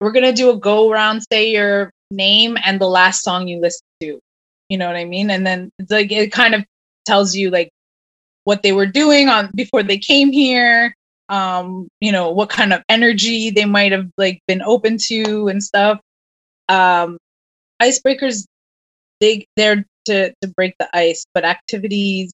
we're 0.00 0.12
to 0.12 0.32
do 0.32 0.50
a 0.50 0.56
go 0.58 0.90
around 0.90 1.22
say 1.32 1.52
your 1.52 1.90
name 2.10 2.58
and 2.62 2.80
the 2.80 2.88
last 2.88 3.22
song 3.22 3.48
you 3.48 3.60
listen 3.60 3.86
to. 4.00 4.18
You 4.68 4.78
know 4.78 4.86
what 4.86 4.96
I 4.96 5.04
mean? 5.04 5.30
And 5.30 5.46
then 5.46 5.70
it's 5.78 5.90
like 5.90 6.12
it 6.12 6.32
kind 6.32 6.54
of 6.54 6.64
tells 7.06 7.34
you 7.34 7.50
like 7.50 7.70
what 8.44 8.62
they 8.62 8.72
were 8.72 8.86
doing 8.86 9.28
on 9.28 9.50
before 9.54 9.82
they 9.82 9.98
came 9.98 10.32
here 10.32 10.94
um 11.28 11.88
you 12.00 12.12
know 12.12 12.30
what 12.30 12.48
kind 12.48 12.72
of 12.72 12.82
energy 12.88 13.50
they 13.50 13.64
might 13.64 13.92
have 13.92 14.08
like 14.16 14.40
been 14.46 14.62
open 14.62 14.96
to 14.98 15.48
and 15.48 15.62
stuff. 15.62 16.00
Um 16.68 17.18
icebreakers 17.82 18.46
they 19.20 19.46
they're 19.56 19.84
to 20.06 20.32
to 20.40 20.48
break 20.56 20.74
the 20.78 20.88
ice 20.96 21.26
but 21.34 21.44
activities 21.44 22.32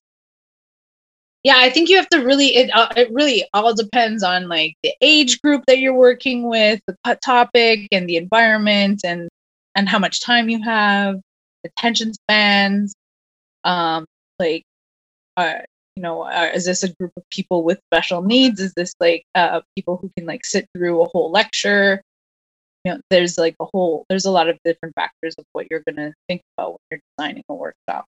yeah 1.43 1.55
i 1.57 1.69
think 1.69 1.89
you 1.89 1.97
have 1.97 2.07
to 2.09 2.19
really 2.19 2.55
it, 2.55 2.69
uh, 2.73 2.87
it 2.95 3.11
really 3.11 3.45
all 3.53 3.73
depends 3.73 4.23
on 4.23 4.47
like 4.47 4.75
the 4.83 4.93
age 5.01 5.41
group 5.41 5.63
that 5.67 5.79
you're 5.79 5.93
working 5.93 6.47
with 6.47 6.79
the 6.87 6.95
topic 7.23 7.87
and 7.91 8.07
the 8.07 8.17
environment 8.17 9.01
and 9.03 9.29
and 9.75 9.89
how 9.89 9.99
much 9.99 10.21
time 10.21 10.49
you 10.49 10.61
have 10.61 11.19
attention 11.65 12.13
spans 12.13 12.93
um 13.63 14.05
like 14.39 14.63
uh, 15.37 15.59
you 15.95 16.03
know 16.03 16.23
uh, 16.23 16.51
is 16.53 16.65
this 16.65 16.83
a 16.83 16.93
group 16.93 17.11
of 17.17 17.23
people 17.29 17.63
with 17.63 17.79
special 17.91 18.21
needs? 18.21 18.59
Is 18.59 18.73
this 18.73 18.93
like 18.99 19.23
uh, 19.35 19.61
people 19.75 19.97
who 19.97 20.11
can 20.17 20.25
like 20.25 20.45
sit 20.45 20.67
through 20.75 21.01
a 21.01 21.07
whole 21.09 21.31
lecture? 21.31 22.01
You 22.83 22.93
know 22.93 22.99
there's 23.09 23.37
like 23.37 23.55
a 23.59 23.65
whole 23.65 24.05
there's 24.09 24.25
a 24.25 24.31
lot 24.31 24.49
of 24.49 24.57
different 24.65 24.95
factors 24.95 25.35
of 25.37 25.45
what 25.53 25.67
you're 25.69 25.83
going 25.87 25.97
to 25.97 26.13
think 26.27 26.41
about 26.57 26.71
when 26.71 26.79
you're 26.91 26.99
designing 27.17 27.43
a 27.49 27.53
workshop. 27.53 28.05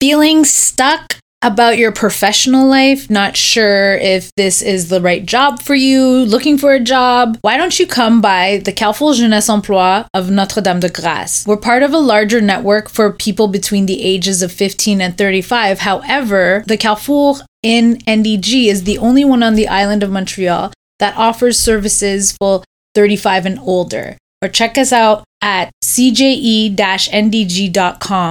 Feeling 0.00 0.44
stuck 0.44 1.20
about 1.42 1.78
your 1.78 1.90
professional 1.90 2.66
life, 2.66 3.08
not 3.08 3.36
sure 3.36 3.94
if 3.94 4.34
this 4.34 4.60
is 4.60 4.88
the 4.88 5.00
right 5.00 5.24
job 5.24 5.60
for 5.62 5.74
you, 5.74 6.04
looking 6.04 6.58
for 6.58 6.72
a 6.72 6.80
job, 6.80 7.38
why 7.40 7.56
don't 7.56 7.78
you 7.78 7.86
come 7.86 8.20
by 8.20 8.58
the 8.64 8.72
Carrefour 8.72 9.14
Jeunesse 9.14 9.48
Emploi 9.48 10.06
of 10.12 10.30
Notre 10.30 10.60
Dame 10.60 10.80
de 10.80 10.90
Grâce? 10.90 11.46
We're 11.46 11.56
part 11.56 11.82
of 11.82 11.92
a 11.94 11.98
larger 11.98 12.40
network 12.40 12.90
for 12.90 13.12
people 13.12 13.48
between 13.48 13.86
the 13.86 14.02
ages 14.02 14.42
of 14.42 14.52
15 14.52 15.00
and 15.00 15.16
35. 15.16 15.80
However, 15.80 16.62
the 16.66 16.76
Carrefour 16.76 17.36
in 17.62 17.96
NDG 17.98 18.66
is 18.66 18.84
the 18.84 18.98
only 18.98 19.24
one 19.24 19.42
on 19.42 19.54
the 19.54 19.68
island 19.68 20.02
of 20.02 20.10
Montreal 20.10 20.72
that 20.98 21.16
offers 21.16 21.58
services 21.58 22.32
for 22.32 22.62
35 22.94 23.46
and 23.46 23.58
older 23.60 24.18
or 24.42 24.48
check 24.48 24.76
us 24.78 24.92
out 24.92 25.24
at 25.42 25.70
cje-ndg.com. 25.82 26.70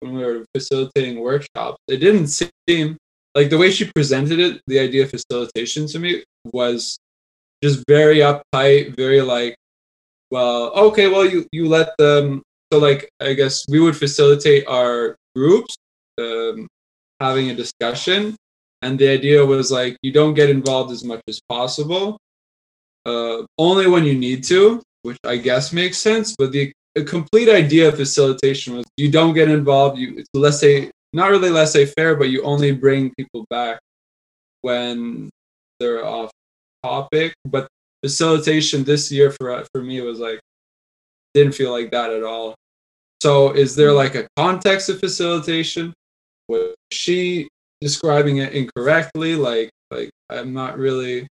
when 0.00 0.14
we 0.14 0.24
were 0.24 0.44
facilitating 0.54 1.20
workshops 1.20 1.78
it 1.88 1.98
didn't 1.98 2.28
seem 2.28 2.96
like 3.34 3.50
the 3.50 3.58
way 3.58 3.70
she 3.70 3.90
presented 3.90 4.38
it, 4.40 4.60
the 4.66 4.78
idea 4.78 5.04
of 5.04 5.10
facilitation 5.10 5.86
to 5.88 5.98
me 5.98 6.24
was 6.52 6.98
just 7.62 7.84
very 7.88 8.18
uptight, 8.18 8.96
very 8.96 9.20
like, 9.20 9.54
well, 10.30 10.72
okay, 10.72 11.08
well, 11.08 11.26
you 11.26 11.46
you 11.52 11.68
let 11.68 11.96
them. 11.98 12.42
So 12.72 12.78
like, 12.78 13.08
I 13.20 13.34
guess 13.34 13.64
we 13.68 13.80
would 13.80 13.96
facilitate 13.96 14.66
our 14.66 15.16
groups 15.34 15.76
um, 16.18 16.68
having 17.20 17.50
a 17.50 17.54
discussion, 17.54 18.36
and 18.82 18.98
the 18.98 19.08
idea 19.08 19.44
was 19.44 19.70
like, 19.70 19.96
you 20.02 20.12
don't 20.12 20.34
get 20.34 20.50
involved 20.50 20.92
as 20.92 21.04
much 21.04 21.20
as 21.28 21.40
possible, 21.48 22.18
uh, 23.06 23.42
only 23.58 23.86
when 23.88 24.04
you 24.04 24.14
need 24.14 24.44
to, 24.44 24.82
which 25.02 25.18
I 25.24 25.36
guess 25.36 25.72
makes 25.72 25.98
sense. 25.98 26.34
But 26.38 26.52
the 26.52 26.72
complete 27.06 27.48
idea 27.48 27.88
of 27.88 27.96
facilitation 27.96 28.76
was 28.76 28.86
you 28.96 29.10
don't 29.10 29.34
get 29.34 29.48
involved. 29.48 29.98
You 29.98 30.24
let's 30.34 30.60
say 30.60 30.90
not 31.12 31.30
really 31.30 31.50
laissez-faire, 31.50 32.16
but 32.16 32.30
you 32.30 32.42
only 32.42 32.72
bring 32.72 33.12
people 33.18 33.44
back 33.50 33.78
when 34.62 35.30
they're 35.78 36.04
off 36.04 36.30
topic. 36.82 37.34
But 37.44 37.68
facilitation 38.02 38.84
this 38.84 39.10
year 39.12 39.30
for 39.30 39.64
for 39.72 39.82
me 39.82 40.00
was 40.00 40.18
like 40.18 40.40
didn't 41.34 41.54
feel 41.54 41.70
like 41.70 41.90
that 41.90 42.10
at 42.10 42.22
all. 42.22 42.54
So, 43.22 43.50
is 43.52 43.76
there 43.76 43.92
like 43.92 44.14
a 44.14 44.26
context 44.36 44.88
of 44.88 44.98
facilitation? 44.98 45.92
Was 46.48 46.74
she 46.90 47.48
describing 47.80 48.38
it 48.38 48.52
incorrectly? 48.52 49.36
Like, 49.36 49.70
like 49.90 50.10
I'm 50.30 50.52
not 50.52 50.78
really. 50.78 51.26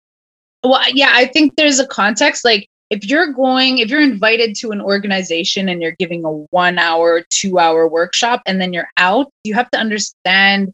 Well, 0.64 0.82
yeah, 0.92 1.12
I 1.12 1.26
think 1.26 1.54
there's 1.56 1.78
a 1.78 1.86
context. 1.86 2.44
Like, 2.44 2.66
if 2.90 3.04
you're 3.04 3.32
going, 3.32 3.78
if 3.78 3.90
you're 3.90 4.00
invited 4.00 4.54
to 4.56 4.70
an 4.70 4.80
organization 4.80 5.68
and 5.68 5.82
you're 5.82 5.96
giving 5.98 6.24
a 6.24 6.30
one 6.30 6.78
hour, 6.78 7.24
two 7.30 7.58
hour 7.58 7.88
workshop, 7.88 8.42
and 8.46 8.60
then 8.60 8.72
you're 8.72 8.90
out, 8.96 9.30
you 9.44 9.54
have 9.54 9.70
to 9.72 9.78
understand 9.78 10.72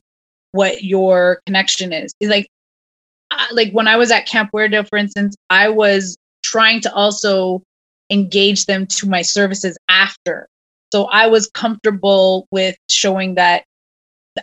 what 0.52 0.84
your 0.84 1.40
connection 1.46 1.92
is. 1.92 2.12
It's 2.20 2.30
like, 2.30 2.48
uh, 3.30 3.46
like 3.52 3.72
when 3.72 3.88
I 3.88 3.96
was 3.96 4.10
at 4.10 4.26
Camp 4.26 4.50
Weredale, 4.52 4.84
for 4.84 4.98
instance, 4.98 5.34
I 5.48 5.70
was 5.70 6.16
trying 6.44 6.80
to 6.82 6.92
also 6.92 7.62
engage 8.10 8.66
them 8.66 8.86
to 8.86 9.08
my 9.08 9.22
services 9.22 9.78
after. 9.88 10.46
So 10.92 11.04
I 11.06 11.26
was 11.28 11.48
comfortable 11.54 12.46
with 12.50 12.76
showing 12.90 13.36
that 13.36 13.64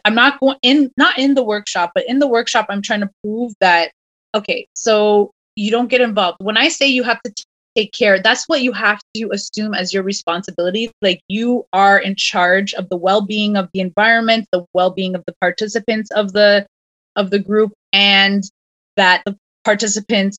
I'm 0.06 0.16
not 0.16 0.40
going 0.40 0.58
in, 0.64 0.92
not 0.98 1.20
in 1.20 1.36
the 1.36 1.44
workshop, 1.44 1.92
but 1.94 2.06
in 2.08 2.18
the 2.18 2.28
workshop, 2.28 2.66
I'm 2.70 2.82
trying 2.82 3.02
to 3.02 3.10
prove 3.24 3.54
that, 3.60 3.92
okay, 4.34 4.68
so 4.74 5.32
you 5.56 5.70
don't 5.70 5.90
get 5.90 6.02
involved. 6.02 6.38
When 6.42 6.58
I 6.58 6.70
say 6.70 6.88
you 6.88 7.04
have 7.04 7.22
to 7.22 7.34
take 7.76 7.92
care, 7.94 8.22
that's 8.22 8.46
what 8.48 8.62
you 8.62 8.72
have 8.74 9.00
to 9.16 9.30
assume 9.32 9.74
as 9.74 9.94
your 9.94 10.04
responsibility. 10.04 10.92
Like 11.02 11.22
you 11.28 11.66
are 11.74 12.00
in 12.00 12.16
charge 12.16 12.74
of 12.74 12.90
the 12.90 12.98
well-being 12.98 13.56
of 13.56 13.70
the 13.74 13.80
environment, 13.80 14.48
the 14.52 14.66
well-being 14.74 15.16
of 15.16 15.24
the 15.26 15.34
participants 15.42 16.10
of 16.12 16.34
the 16.34 16.66
of 17.16 17.30
the 17.30 17.40
group, 17.40 17.74
and 17.94 18.44
that 18.98 19.24
the 19.26 19.36
participants 19.64 20.38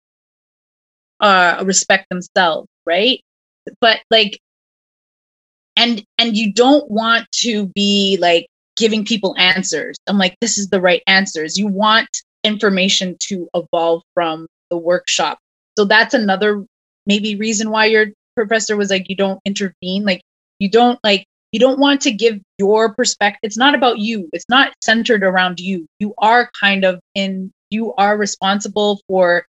uh, 1.20 1.62
respect 1.66 2.06
themselves, 2.10 2.68
right? 2.86 3.20
But 3.80 4.00
like, 4.10 4.38
and 5.76 6.04
and 6.18 6.36
you 6.36 6.52
don't 6.52 6.90
want 6.90 7.30
to 7.32 7.66
be 7.74 8.18
like 8.20 8.46
giving 8.76 9.04
people 9.04 9.34
answers. 9.38 9.96
I'm 10.06 10.18
like, 10.18 10.36
this 10.40 10.58
is 10.58 10.68
the 10.68 10.80
right 10.80 11.02
answers. 11.06 11.58
You 11.58 11.66
want 11.68 12.08
information 12.44 13.16
to 13.20 13.48
evolve 13.54 14.02
from 14.14 14.46
the 14.70 14.78
workshop. 14.78 15.38
So 15.76 15.84
that's 15.84 16.14
another 16.14 16.64
maybe 17.06 17.36
reason 17.36 17.70
why 17.70 17.86
your 17.86 18.06
professor 18.36 18.76
was 18.76 18.90
like, 18.90 19.08
you 19.08 19.16
don't 19.16 19.40
intervene. 19.44 20.04
Like 20.04 20.22
you 20.58 20.70
don't 20.70 20.98
like 21.02 21.24
you 21.52 21.58
don't 21.58 21.80
want 21.80 22.00
to 22.02 22.12
give 22.12 22.40
your 22.58 22.94
perspective. 22.94 23.40
It's 23.42 23.56
not 23.56 23.74
about 23.74 23.98
you. 23.98 24.28
It's 24.32 24.48
not 24.48 24.72
centered 24.82 25.24
around 25.24 25.58
you. 25.58 25.86
You 25.98 26.14
are 26.18 26.50
kind 26.58 26.84
of 26.84 27.00
in 27.14 27.50
you 27.70 27.94
are 27.94 28.16
responsible 28.16 29.00
for 29.08 29.44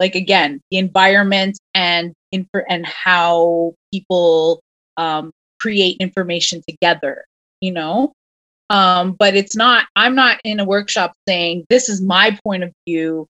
like 0.00 0.14
again 0.14 0.60
the 0.70 0.78
environment 0.78 1.58
and 1.74 2.12
info 2.32 2.60
and 2.68 2.84
how 2.86 3.74
people 3.92 4.60
um, 4.96 5.30
create 5.60 5.96
information 5.98 6.62
together 6.68 7.24
you 7.60 7.72
know 7.72 8.12
um, 8.70 9.12
but 9.12 9.34
it's 9.34 9.56
not 9.56 9.86
i'm 9.96 10.14
not 10.14 10.38
in 10.44 10.60
a 10.60 10.64
workshop 10.64 11.12
saying 11.28 11.64
this 11.70 11.88
is 11.88 12.02
my 12.02 12.38
point 12.44 12.64
of 12.64 12.72
view 12.86 13.26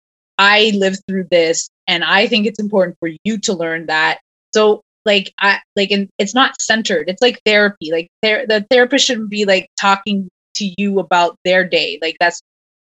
i 0.41 0.71
lived 0.75 1.01
through 1.07 1.27
this 1.29 1.69
and 1.87 2.03
i 2.03 2.27
think 2.27 2.45
it's 2.45 2.59
important 2.59 2.97
for 2.99 3.09
you 3.23 3.37
to 3.37 3.53
learn 3.53 3.85
that. 3.85 4.19
So 4.53 4.81
like 5.05 5.33
i 5.39 5.59
like 5.75 5.91
and 5.91 6.09
it's 6.19 6.35
not 6.35 6.61
centered 6.61 7.09
it's 7.09 7.21
like 7.23 7.41
therapy 7.43 7.91
like 7.91 8.07
ther- 8.21 8.45
the 8.47 8.65
therapist 8.69 9.05
shouldn't 9.05 9.31
be 9.31 9.45
like 9.45 9.67
talking 9.79 10.29
to 10.53 10.71
you 10.77 10.99
about 10.99 11.35
their 11.43 11.63
day 11.67 11.97
like 12.03 12.17
that's 12.19 12.41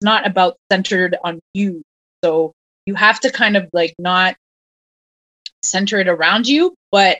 not 0.04 0.26
about 0.26 0.56
centered 0.70 1.16
on 1.24 1.40
you. 1.54 1.82
So 2.22 2.52
you 2.86 2.94
have 2.94 3.18
to 3.20 3.32
kind 3.32 3.56
of 3.56 3.68
like 3.72 3.94
not 3.98 4.36
center 5.62 5.98
it 5.98 6.08
around 6.08 6.46
you, 6.46 6.74
but 6.92 7.18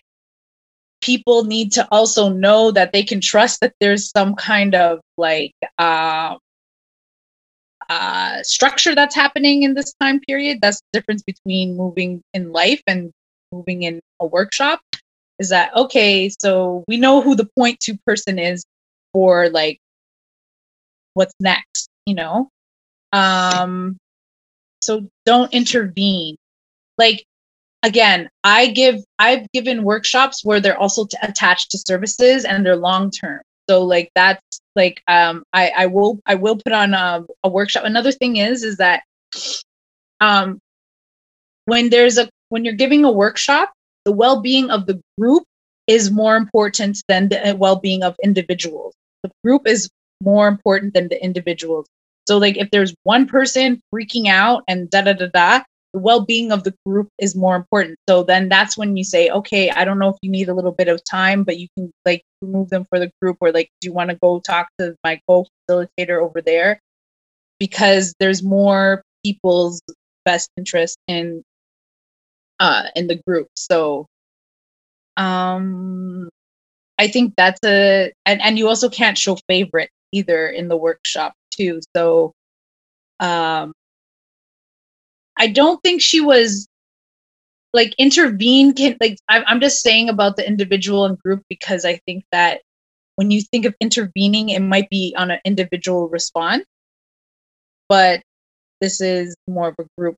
people 1.01 1.45
need 1.45 1.73
to 1.73 1.89
also 1.91 2.29
know 2.29 2.71
that 2.71 2.93
they 2.93 3.03
can 3.03 3.21
trust 3.21 3.61
that 3.61 3.75
there's 3.81 4.11
some 4.11 4.35
kind 4.35 4.75
of 4.75 5.01
like 5.17 5.53
uh, 5.79 6.37
uh, 7.89 8.43
structure 8.43 8.95
that's 8.95 9.15
happening 9.15 9.63
in 9.63 9.75
this 9.75 9.95
time 10.01 10.21
period. 10.21 10.59
That's 10.61 10.81
the 10.81 11.01
difference 11.01 11.23
between 11.23 11.77
moving 11.77 12.23
in 12.33 12.53
life 12.53 12.83
and 12.87 13.11
moving 13.53 13.83
in 13.83 14.01
a 14.21 14.27
workshop. 14.27 14.81
Is 15.39 15.49
that 15.49 15.75
okay? 15.75 16.31
So 16.41 16.85
we 16.87 16.97
know 16.97 17.21
who 17.21 17.35
the 17.35 17.49
point 17.59 17.81
two 17.81 17.97
person 18.07 18.39
is 18.39 18.65
for 19.13 19.49
like 19.49 19.79
what's 21.15 21.35
next, 21.41 21.89
you 22.07 22.15
know? 22.15 22.49
Um, 23.13 23.97
so 24.81 25.09
don't 25.25 25.53
intervene. 25.53 26.37
Like 26.99 27.25
again, 27.83 28.29
I 28.43 28.69
give 28.69 29.03
I've 29.19 29.51
given 29.53 29.85
workshops 29.85 30.45
where 30.45 30.61
they're 30.61 30.79
also 30.79 31.07
t- 31.07 31.17
attached 31.23 31.71
to 31.71 31.79
services 31.79 32.45
and 32.45 32.65
they're 32.65 32.77
long 32.77 33.11
term. 33.11 33.41
So 33.69 33.85
like 33.85 34.11
that's 34.15 34.41
like 34.77 35.03
um 35.09 35.45
I 35.53 35.73
I 35.77 35.87
will 35.87 36.21
I 36.27 36.35
will 36.35 36.57
put 36.57 36.73
on 36.73 36.95
a, 36.95 37.25
a 37.43 37.49
workshop. 37.49 37.85
Another 37.85 38.13
thing 38.13 38.37
is 38.37 38.63
is 38.63 38.77
that 38.79 39.03
um 40.21 40.59
when 41.67 41.91
there's 41.91 42.19
a 42.19 42.29
when 42.49 42.65
you're 42.65 42.75
giving 42.75 43.05
a 43.05 43.11
workshop, 43.11 43.73
the 44.05 44.13
well-being 44.13 44.71
of 44.71 44.87
the 44.87 45.01
group 45.19 45.45
is 45.87 46.11
more 46.11 46.37
important 46.37 47.03
than 47.09 47.29
the 47.29 47.51
uh, 47.51 47.55
well-being 47.55 48.03
of 48.03 48.15
individuals. 48.23 48.95
The 49.23 49.31
group 49.43 49.67
is 49.67 49.89
more 50.23 50.47
important 50.49 50.95
than 50.95 51.09
the 51.09 51.23
individuals. 51.23 51.87
So 52.29 52.39
like 52.39 52.57
if 52.57 52.71
there's 52.71 52.95
one 53.03 53.27
person 53.27 53.81
freaking 53.95 54.29
out 54.29 54.63
and 54.69 54.89
da 54.91 55.03
da 55.03 55.13
da 55.15 55.27
da, 55.33 55.63
the 55.95 56.01
well-being 56.01 56.53
of 56.53 56.65
the 56.65 56.75
group 56.85 57.09
is 57.21 57.37
more 57.37 57.57
important. 57.57 57.97
So 58.09 58.25
then 58.25 58.49
that's 58.49 58.77
when 58.77 58.97
you 58.97 59.05
say, 59.05 59.31
okay, 59.31 59.71
I 59.71 59.85
don't 59.85 60.01
know 60.01 60.09
if 60.09 60.17
you 60.23 60.31
need 60.31 60.49
a 60.49 60.55
little 60.55 60.73
bit 60.73 60.89
of 60.89 61.03
time, 61.05 61.45
but 61.45 61.59
you 61.59 61.69
can 61.79 61.93
like 62.05 62.23
remove 62.43 62.69
them 62.71 62.85
for 62.91 62.99
the 62.99 63.13
group 63.23 63.39
or 63.41 63.53
like 63.53 63.71
do 63.81 63.89
you 63.89 63.95
want 63.95 64.11
to 64.11 64.17
go 64.17 64.41
talk 64.41 64.69
to 64.81 64.97
my 65.05 65.21
co-facilitator 65.29 66.21
over 66.21 66.43
there? 66.43 66.81
Because 67.61 68.13
there's 68.19 68.43
more 68.43 69.03
people's 69.25 69.81
best 70.25 70.51
interest 70.59 70.99
in 71.07 71.43
uh 72.61 72.85
in 72.97 73.07
the 73.07 73.21
group. 73.27 73.49
So 73.57 74.07
um 75.17 76.29
I 76.99 77.09
think 77.09 77.35
that's 77.37 77.61
a 77.65 78.13
and, 78.27 78.43
and 78.43 78.59
you 78.59 78.69
also 78.69 78.89
can't 78.89 79.19
show 79.19 79.39
favorite 79.49 79.91
either 80.13 80.49
in 80.49 80.69
the 80.69 80.77
workshop 80.77 81.35
too. 81.53 81.81
So 81.97 82.33
um 83.21 83.73
I 85.37 85.49
don't 85.49 85.83
think 85.83 86.01
she 86.01 86.21
was 86.21 86.69
like 87.73 87.95
intervene 87.99 88.73
can 88.73 88.97
like 89.01 89.19
I'm 89.29 89.61
just 89.61 89.83
saying 89.83 90.09
about 90.09 90.37
the 90.37 90.47
individual 90.47 91.05
and 91.05 91.19
group 91.19 91.43
because 91.49 91.85
I 91.85 92.01
think 92.07 92.25
that 92.31 92.63
when 93.17 93.31
you 93.31 93.43
think 93.43 93.65
of 93.65 93.75
intervening, 93.81 94.49
it 94.49 94.61
might 94.61 94.89
be 94.91 95.15
on 95.17 95.31
an 95.31 95.41
individual 95.45 96.09
response, 96.09 96.65
but 97.89 98.23
this 98.81 99.01
is 99.01 99.35
more 99.47 99.69
of 99.69 99.75
a 99.79 99.87
group. 99.99 100.17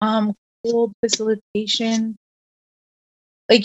Um, 0.00 0.34
cold 0.64 0.92
facilitation. 1.02 2.16
Like 3.50 3.64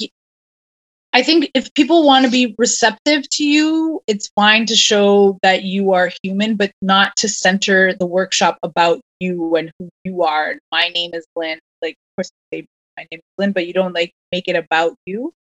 I 1.13 1.21
think 1.21 1.51
if 1.53 1.73
people 1.75 2.05
want 2.05 2.25
to 2.25 2.31
be 2.31 2.55
receptive 2.57 3.29
to 3.31 3.45
you, 3.45 4.01
it's 4.07 4.31
fine 4.35 4.65
to 4.65 4.75
show 4.75 5.37
that 5.43 5.63
you 5.63 5.93
are 5.93 6.11
human, 6.23 6.55
but 6.55 6.71
not 6.81 7.15
to 7.17 7.29
center 7.29 7.93
the 7.93 8.07
workshop 8.07 8.57
about 8.63 8.99
you 9.23 9.55
and 9.55 9.71
who 9.79 9.89
you 10.03 10.23
are. 10.23 10.57
My 10.71 10.89
name 10.89 11.11
is 11.13 11.25
Lynn. 11.35 11.59
Like, 11.81 11.93
of 11.93 12.17
course, 12.17 12.31
say 12.51 12.65
my 12.97 13.05
name 13.11 13.19
is 13.19 13.33
Lynn, 13.37 13.51
but 13.53 13.67
you 13.67 13.73
don't 13.73 13.93
like 13.93 14.11
make 14.31 14.47
it 14.47 14.55
about 14.55 14.95
you. 15.05 15.33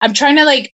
I'm 0.00 0.12
trying 0.12 0.36
to 0.36 0.44
like, 0.44 0.72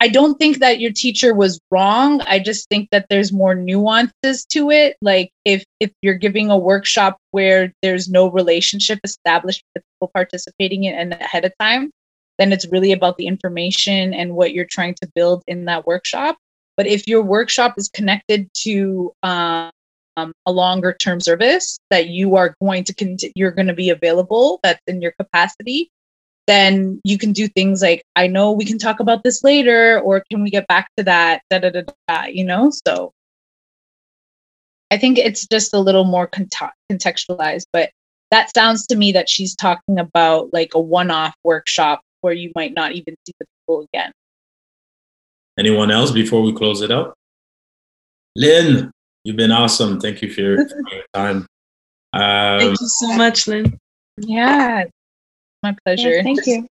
I 0.00 0.08
don't 0.08 0.36
think 0.38 0.58
that 0.58 0.80
your 0.80 0.92
teacher 0.92 1.32
was 1.34 1.60
wrong. 1.70 2.20
I 2.22 2.38
just 2.38 2.68
think 2.68 2.90
that 2.90 3.06
there's 3.08 3.32
more 3.32 3.54
nuances 3.54 4.44
to 4.50 4.70
it. 4.70 4.96
Like, 5.00 5.30
if 5.44 5.64
if 5.80 5.92
you're 6.02 6.14
giving 6.14 6.50
a 6.50 6.58
workshop 6.58 7.18
where 7.30 7.72
there's 7.80 8.08
no 8.08 8.30
relationship 8.30 8.98
established 9.04 9.62
with 9.74 9.84
people 9.94 10.10
participating 10.12 10.84
in 10.84 11.12
it 11.12 11.20
ahead 11.20 11.44
of 11.44 11.52
time, 11.58 11.90
then 12.38 12.52
it's 12.52 12.66
really 12.66 12.92
about 12.92 13.16
the 13.16 13.26
information 13.26 14.12
and 14.12 14.34
what 14.34 14.52
you're 14.52 14.66
trying 14.66 14.94
to 15.00 15.08
build 15.14 15.42
in 15.46 15.66
that 15.66 15.86
workshop. 15.86 16.36
But 16.76 16.86
if 16.86 17.06
your 17.06 17.22
workshop 17.22 17.74
is 17.78 17.88
connected 17.88 18.48
to 18.64 19.12
um, 19.22 19.70
Um, 20.16 20.32
a 20.46 20.52
longer 20.52 20.92
term 20.92 21.20
service 21.20 21.76
that 21.90 22.06
you 22.06 22.36
are 22.36 22.54
going 22.62 22.84
to 22.84 22.94
continue, 22.94 23.32
you're 23.34 23.50
going 23.50 23.66
to 23.66 23.74
be 23.74 23.90
available, 23.90 24.60
that's 24.62 24.80
in 24.86 25.02
your 25.02 25.12
capacity, 25.18 25.90
then 26.46 27.00
you 27.02 27.18
can 27.18 27.32
do 27.32 27.48
things 27.48 27.82
like, 27.82 28.04
I 28.14 28.28
know 28.28 28.52
we 28.52 28.64
can 28.64 28.78
talk 28.78 29.00
about 29.00 29.24
this 29.24 29.42
later, 29.42 29.98
or 30.00 30.22
can 30.30 30.44
we 30.44 30.50
get 30.50 30.68
back 30.68 30.88
to 30.96 31.02
that? 31.02 31.42
Da 31.50 31.58
da 31.58 31.70
da 31.70 31.82
da. 32.06 32.26
You 32.26 32.44
know, 32.44 32.70
so 32.86 33.10
I 34.92 34.98
think 34.98 35.18
it's 35.18 35.48
just 35.48 35.74
a 35.74 35.80
little 35.80 36.04
more 36.04 36.28
contextualized, 36.28 37.66
but 37.72 37.90
that 38.30 38.54
sounds 38.54 38.86
to 38.86 38.96
me 38.96 39.10
that 39.12 39.28
she's 39.28 39.56
talking 39.56 39.98
about 39.98 40.52
like 40.52 40.74
a 40.74 40.80
one-off 40.80 41.34
workshop 41.42 42.02
where 42.20 42.32
you 42.32 42.52
might 42.54 42.72
not 42.72 42.92
even 42.92 43.16
see 43.26 43.32
the 43.40 43.46
people 43.58 43.88
again. 43.92 44.12
Anyone 45.58 45.90
else 45.90 46.12
before 46.12 46.42
we 46.42 46.52
close 46.52 46.82
it 46.82 46.92
up? 46.92 47.14
Lynn, 48.36 48.90
you've 49.24 49.36
been 49.36 49.50
awesome. 49.50 50.00
Thank 50.00 50.22
you 50.22 50.32
for 50.32 50.40
your, 50.40 50.68
for 50.68 50.76
your 50.92 51.04
time. 51.14 51.46
Um, 52.12 52.60
thank 52.60 52.80
you 52.80 52.88
so 52.88 53.16
much, 53.16 53.48
Lynn. 53.48 53.78
Yeah, 54.18 54.84
my 55.62 55.74
pleasure. 55.84 56.10
Yes, 56.10 56.24
thank 56.24 56.46
you. 56.46 56.66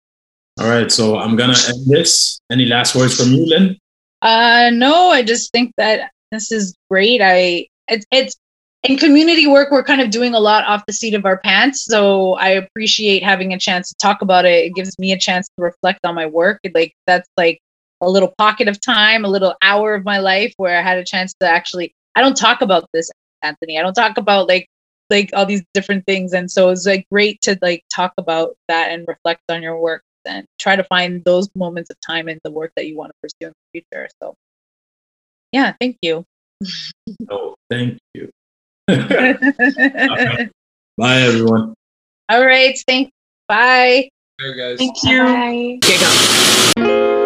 All 0.58 0.68
right, 0.68 0.90
so 0.90 1.18
I'm 1.18 1.36
gonna 1.36 1.56
end 1.68 1.86
this. 1.86 2.40
Any 2.50 2.66
last 2.66 2.96
words 2.96 3.16
from 3.16 3.32
you, 3.32 3.46
Lynn? 3.46 3.78
Uh, 4.22 4.70
no, 4.72 5.10
I 5.10 5.22
just 5.22 5.52
think 5.52 5.72
that 5.76 6.10
this 6.32 6.50
is 6.50 6.74
great. 6.90 7.20
I 7.22 7.68
it's 7.86 8.04
it's 8.10 8.36
in 8.84 8.96
community 8.96 9.46
work 9.46 9.70
we're 9.72 9.82
kind 9.82 10.00
of 10.00 10.10
doing 10.10 10.34
a 10.34 10.38
lot 10.38 10.64
off 10.64 10.84
the 10.86 10.92
seat 10.92 11.14
of 11.14 11.24
our 11.24 11.38
pants 11.38 11.84
so 11.84 12.34
i 12.34 12.48
appreciate 12.50 13.24
having 13.24 13.52
a 13.52 13.58
chance 13.58 13.88
to 13.88 13.94
talk 13.96 14.22
about 14.22 14.44
it 14.44 14.66
it 14.66 14.74
gives 14.74 14.96
me 14.98 15.12
a 15.12 15.18
chance 15.18 15.48
to 15.48 15.64
reflect 15.64 15.98
on 16.04 16.14
my 16.14 16.26
work 16.26 16.60
like 16.74 16.94
that's 17.06 17.28
like 17.36 17.58
a 18.00 18.08
little 18.08 18.32
pocket 18.38 18.68
of 18.68 18.80
time 18.80 19.24
a 19.24 19.28
little 19.28 19.54
hour 19.62 19.94
of 19.94 20.04
my 20.04 20.18
life 20.18 20.52
where 20.58 20.78
i 20.78 20.82
had 20.82 20.96
a 20.96 21.04
chance 21.04 21.34
to 21.40 21.48
actually 21.48 21.92
i 22.18 22.20
don't 22.20 22.36
talk 22.36 22.60
about 22.60 22.86
this 22.92 23.10
anthony 23.42 23.78
i 23.78 23.82
don't 23.82 23.94
talk 23.94 24.18
about 24.18 24.48
like 24.48 24.66
like 25.10 25.30
all 25.34 25.46
these 25.46 25.62
different 25.72 26.04
things 26.04 26.32
and 26.32 26.50
so 26.50 26.68
it's 26.68 26.86
like 26.86 27.06
great 27.10 27.40
to 27.40 27.58
like 27.62 27.82
talk 27.94 28.12
about 28.18 28.54
that 28.68 28.90
and 28.90 29.06
reflect 29.08 29.40
on 29.48 29.62
your 29.62 29.78
work 29.78 30.02
and 30.26 30.44
try 30.58 30.76
to 30.76 30.84
find 30.84 31.24
those 31.24 31.48
moments 31.54 31.88
of 31.88 31.96
time 32.06 32.28
in 32.28 32.38
the 32.44 32.50
work 32.50 32.70
that 32.76 32.86
you 32.86 32.96
want 32.96 33.10
to 33.10 33.14
pursue 33.22 33.48
in 33.48 33.52
the 33.72 33.80
future 33.80 34.08
so 34.22 34.34
yeah 35.52 35.72
thank 35.80 35.96
you 36.02 36.24
oh 37.30 37.54
thank 37.70 37.98
you 38.14 38.28
Bye, 40.98 41.20
everyone. 41.20 41.74
All 42.28 42.44
right. 42.44 42.76
Thanks. 42.88 43.12
Bye. 43.46 44.10
Bye, 44.40 44.52
guys. 44.58 44.78
Thank 44.78 44.96
you. 45.04 45.22
Bye. 45.22 45.78
Okay, 45.84 45.98
go. 46.76 47.24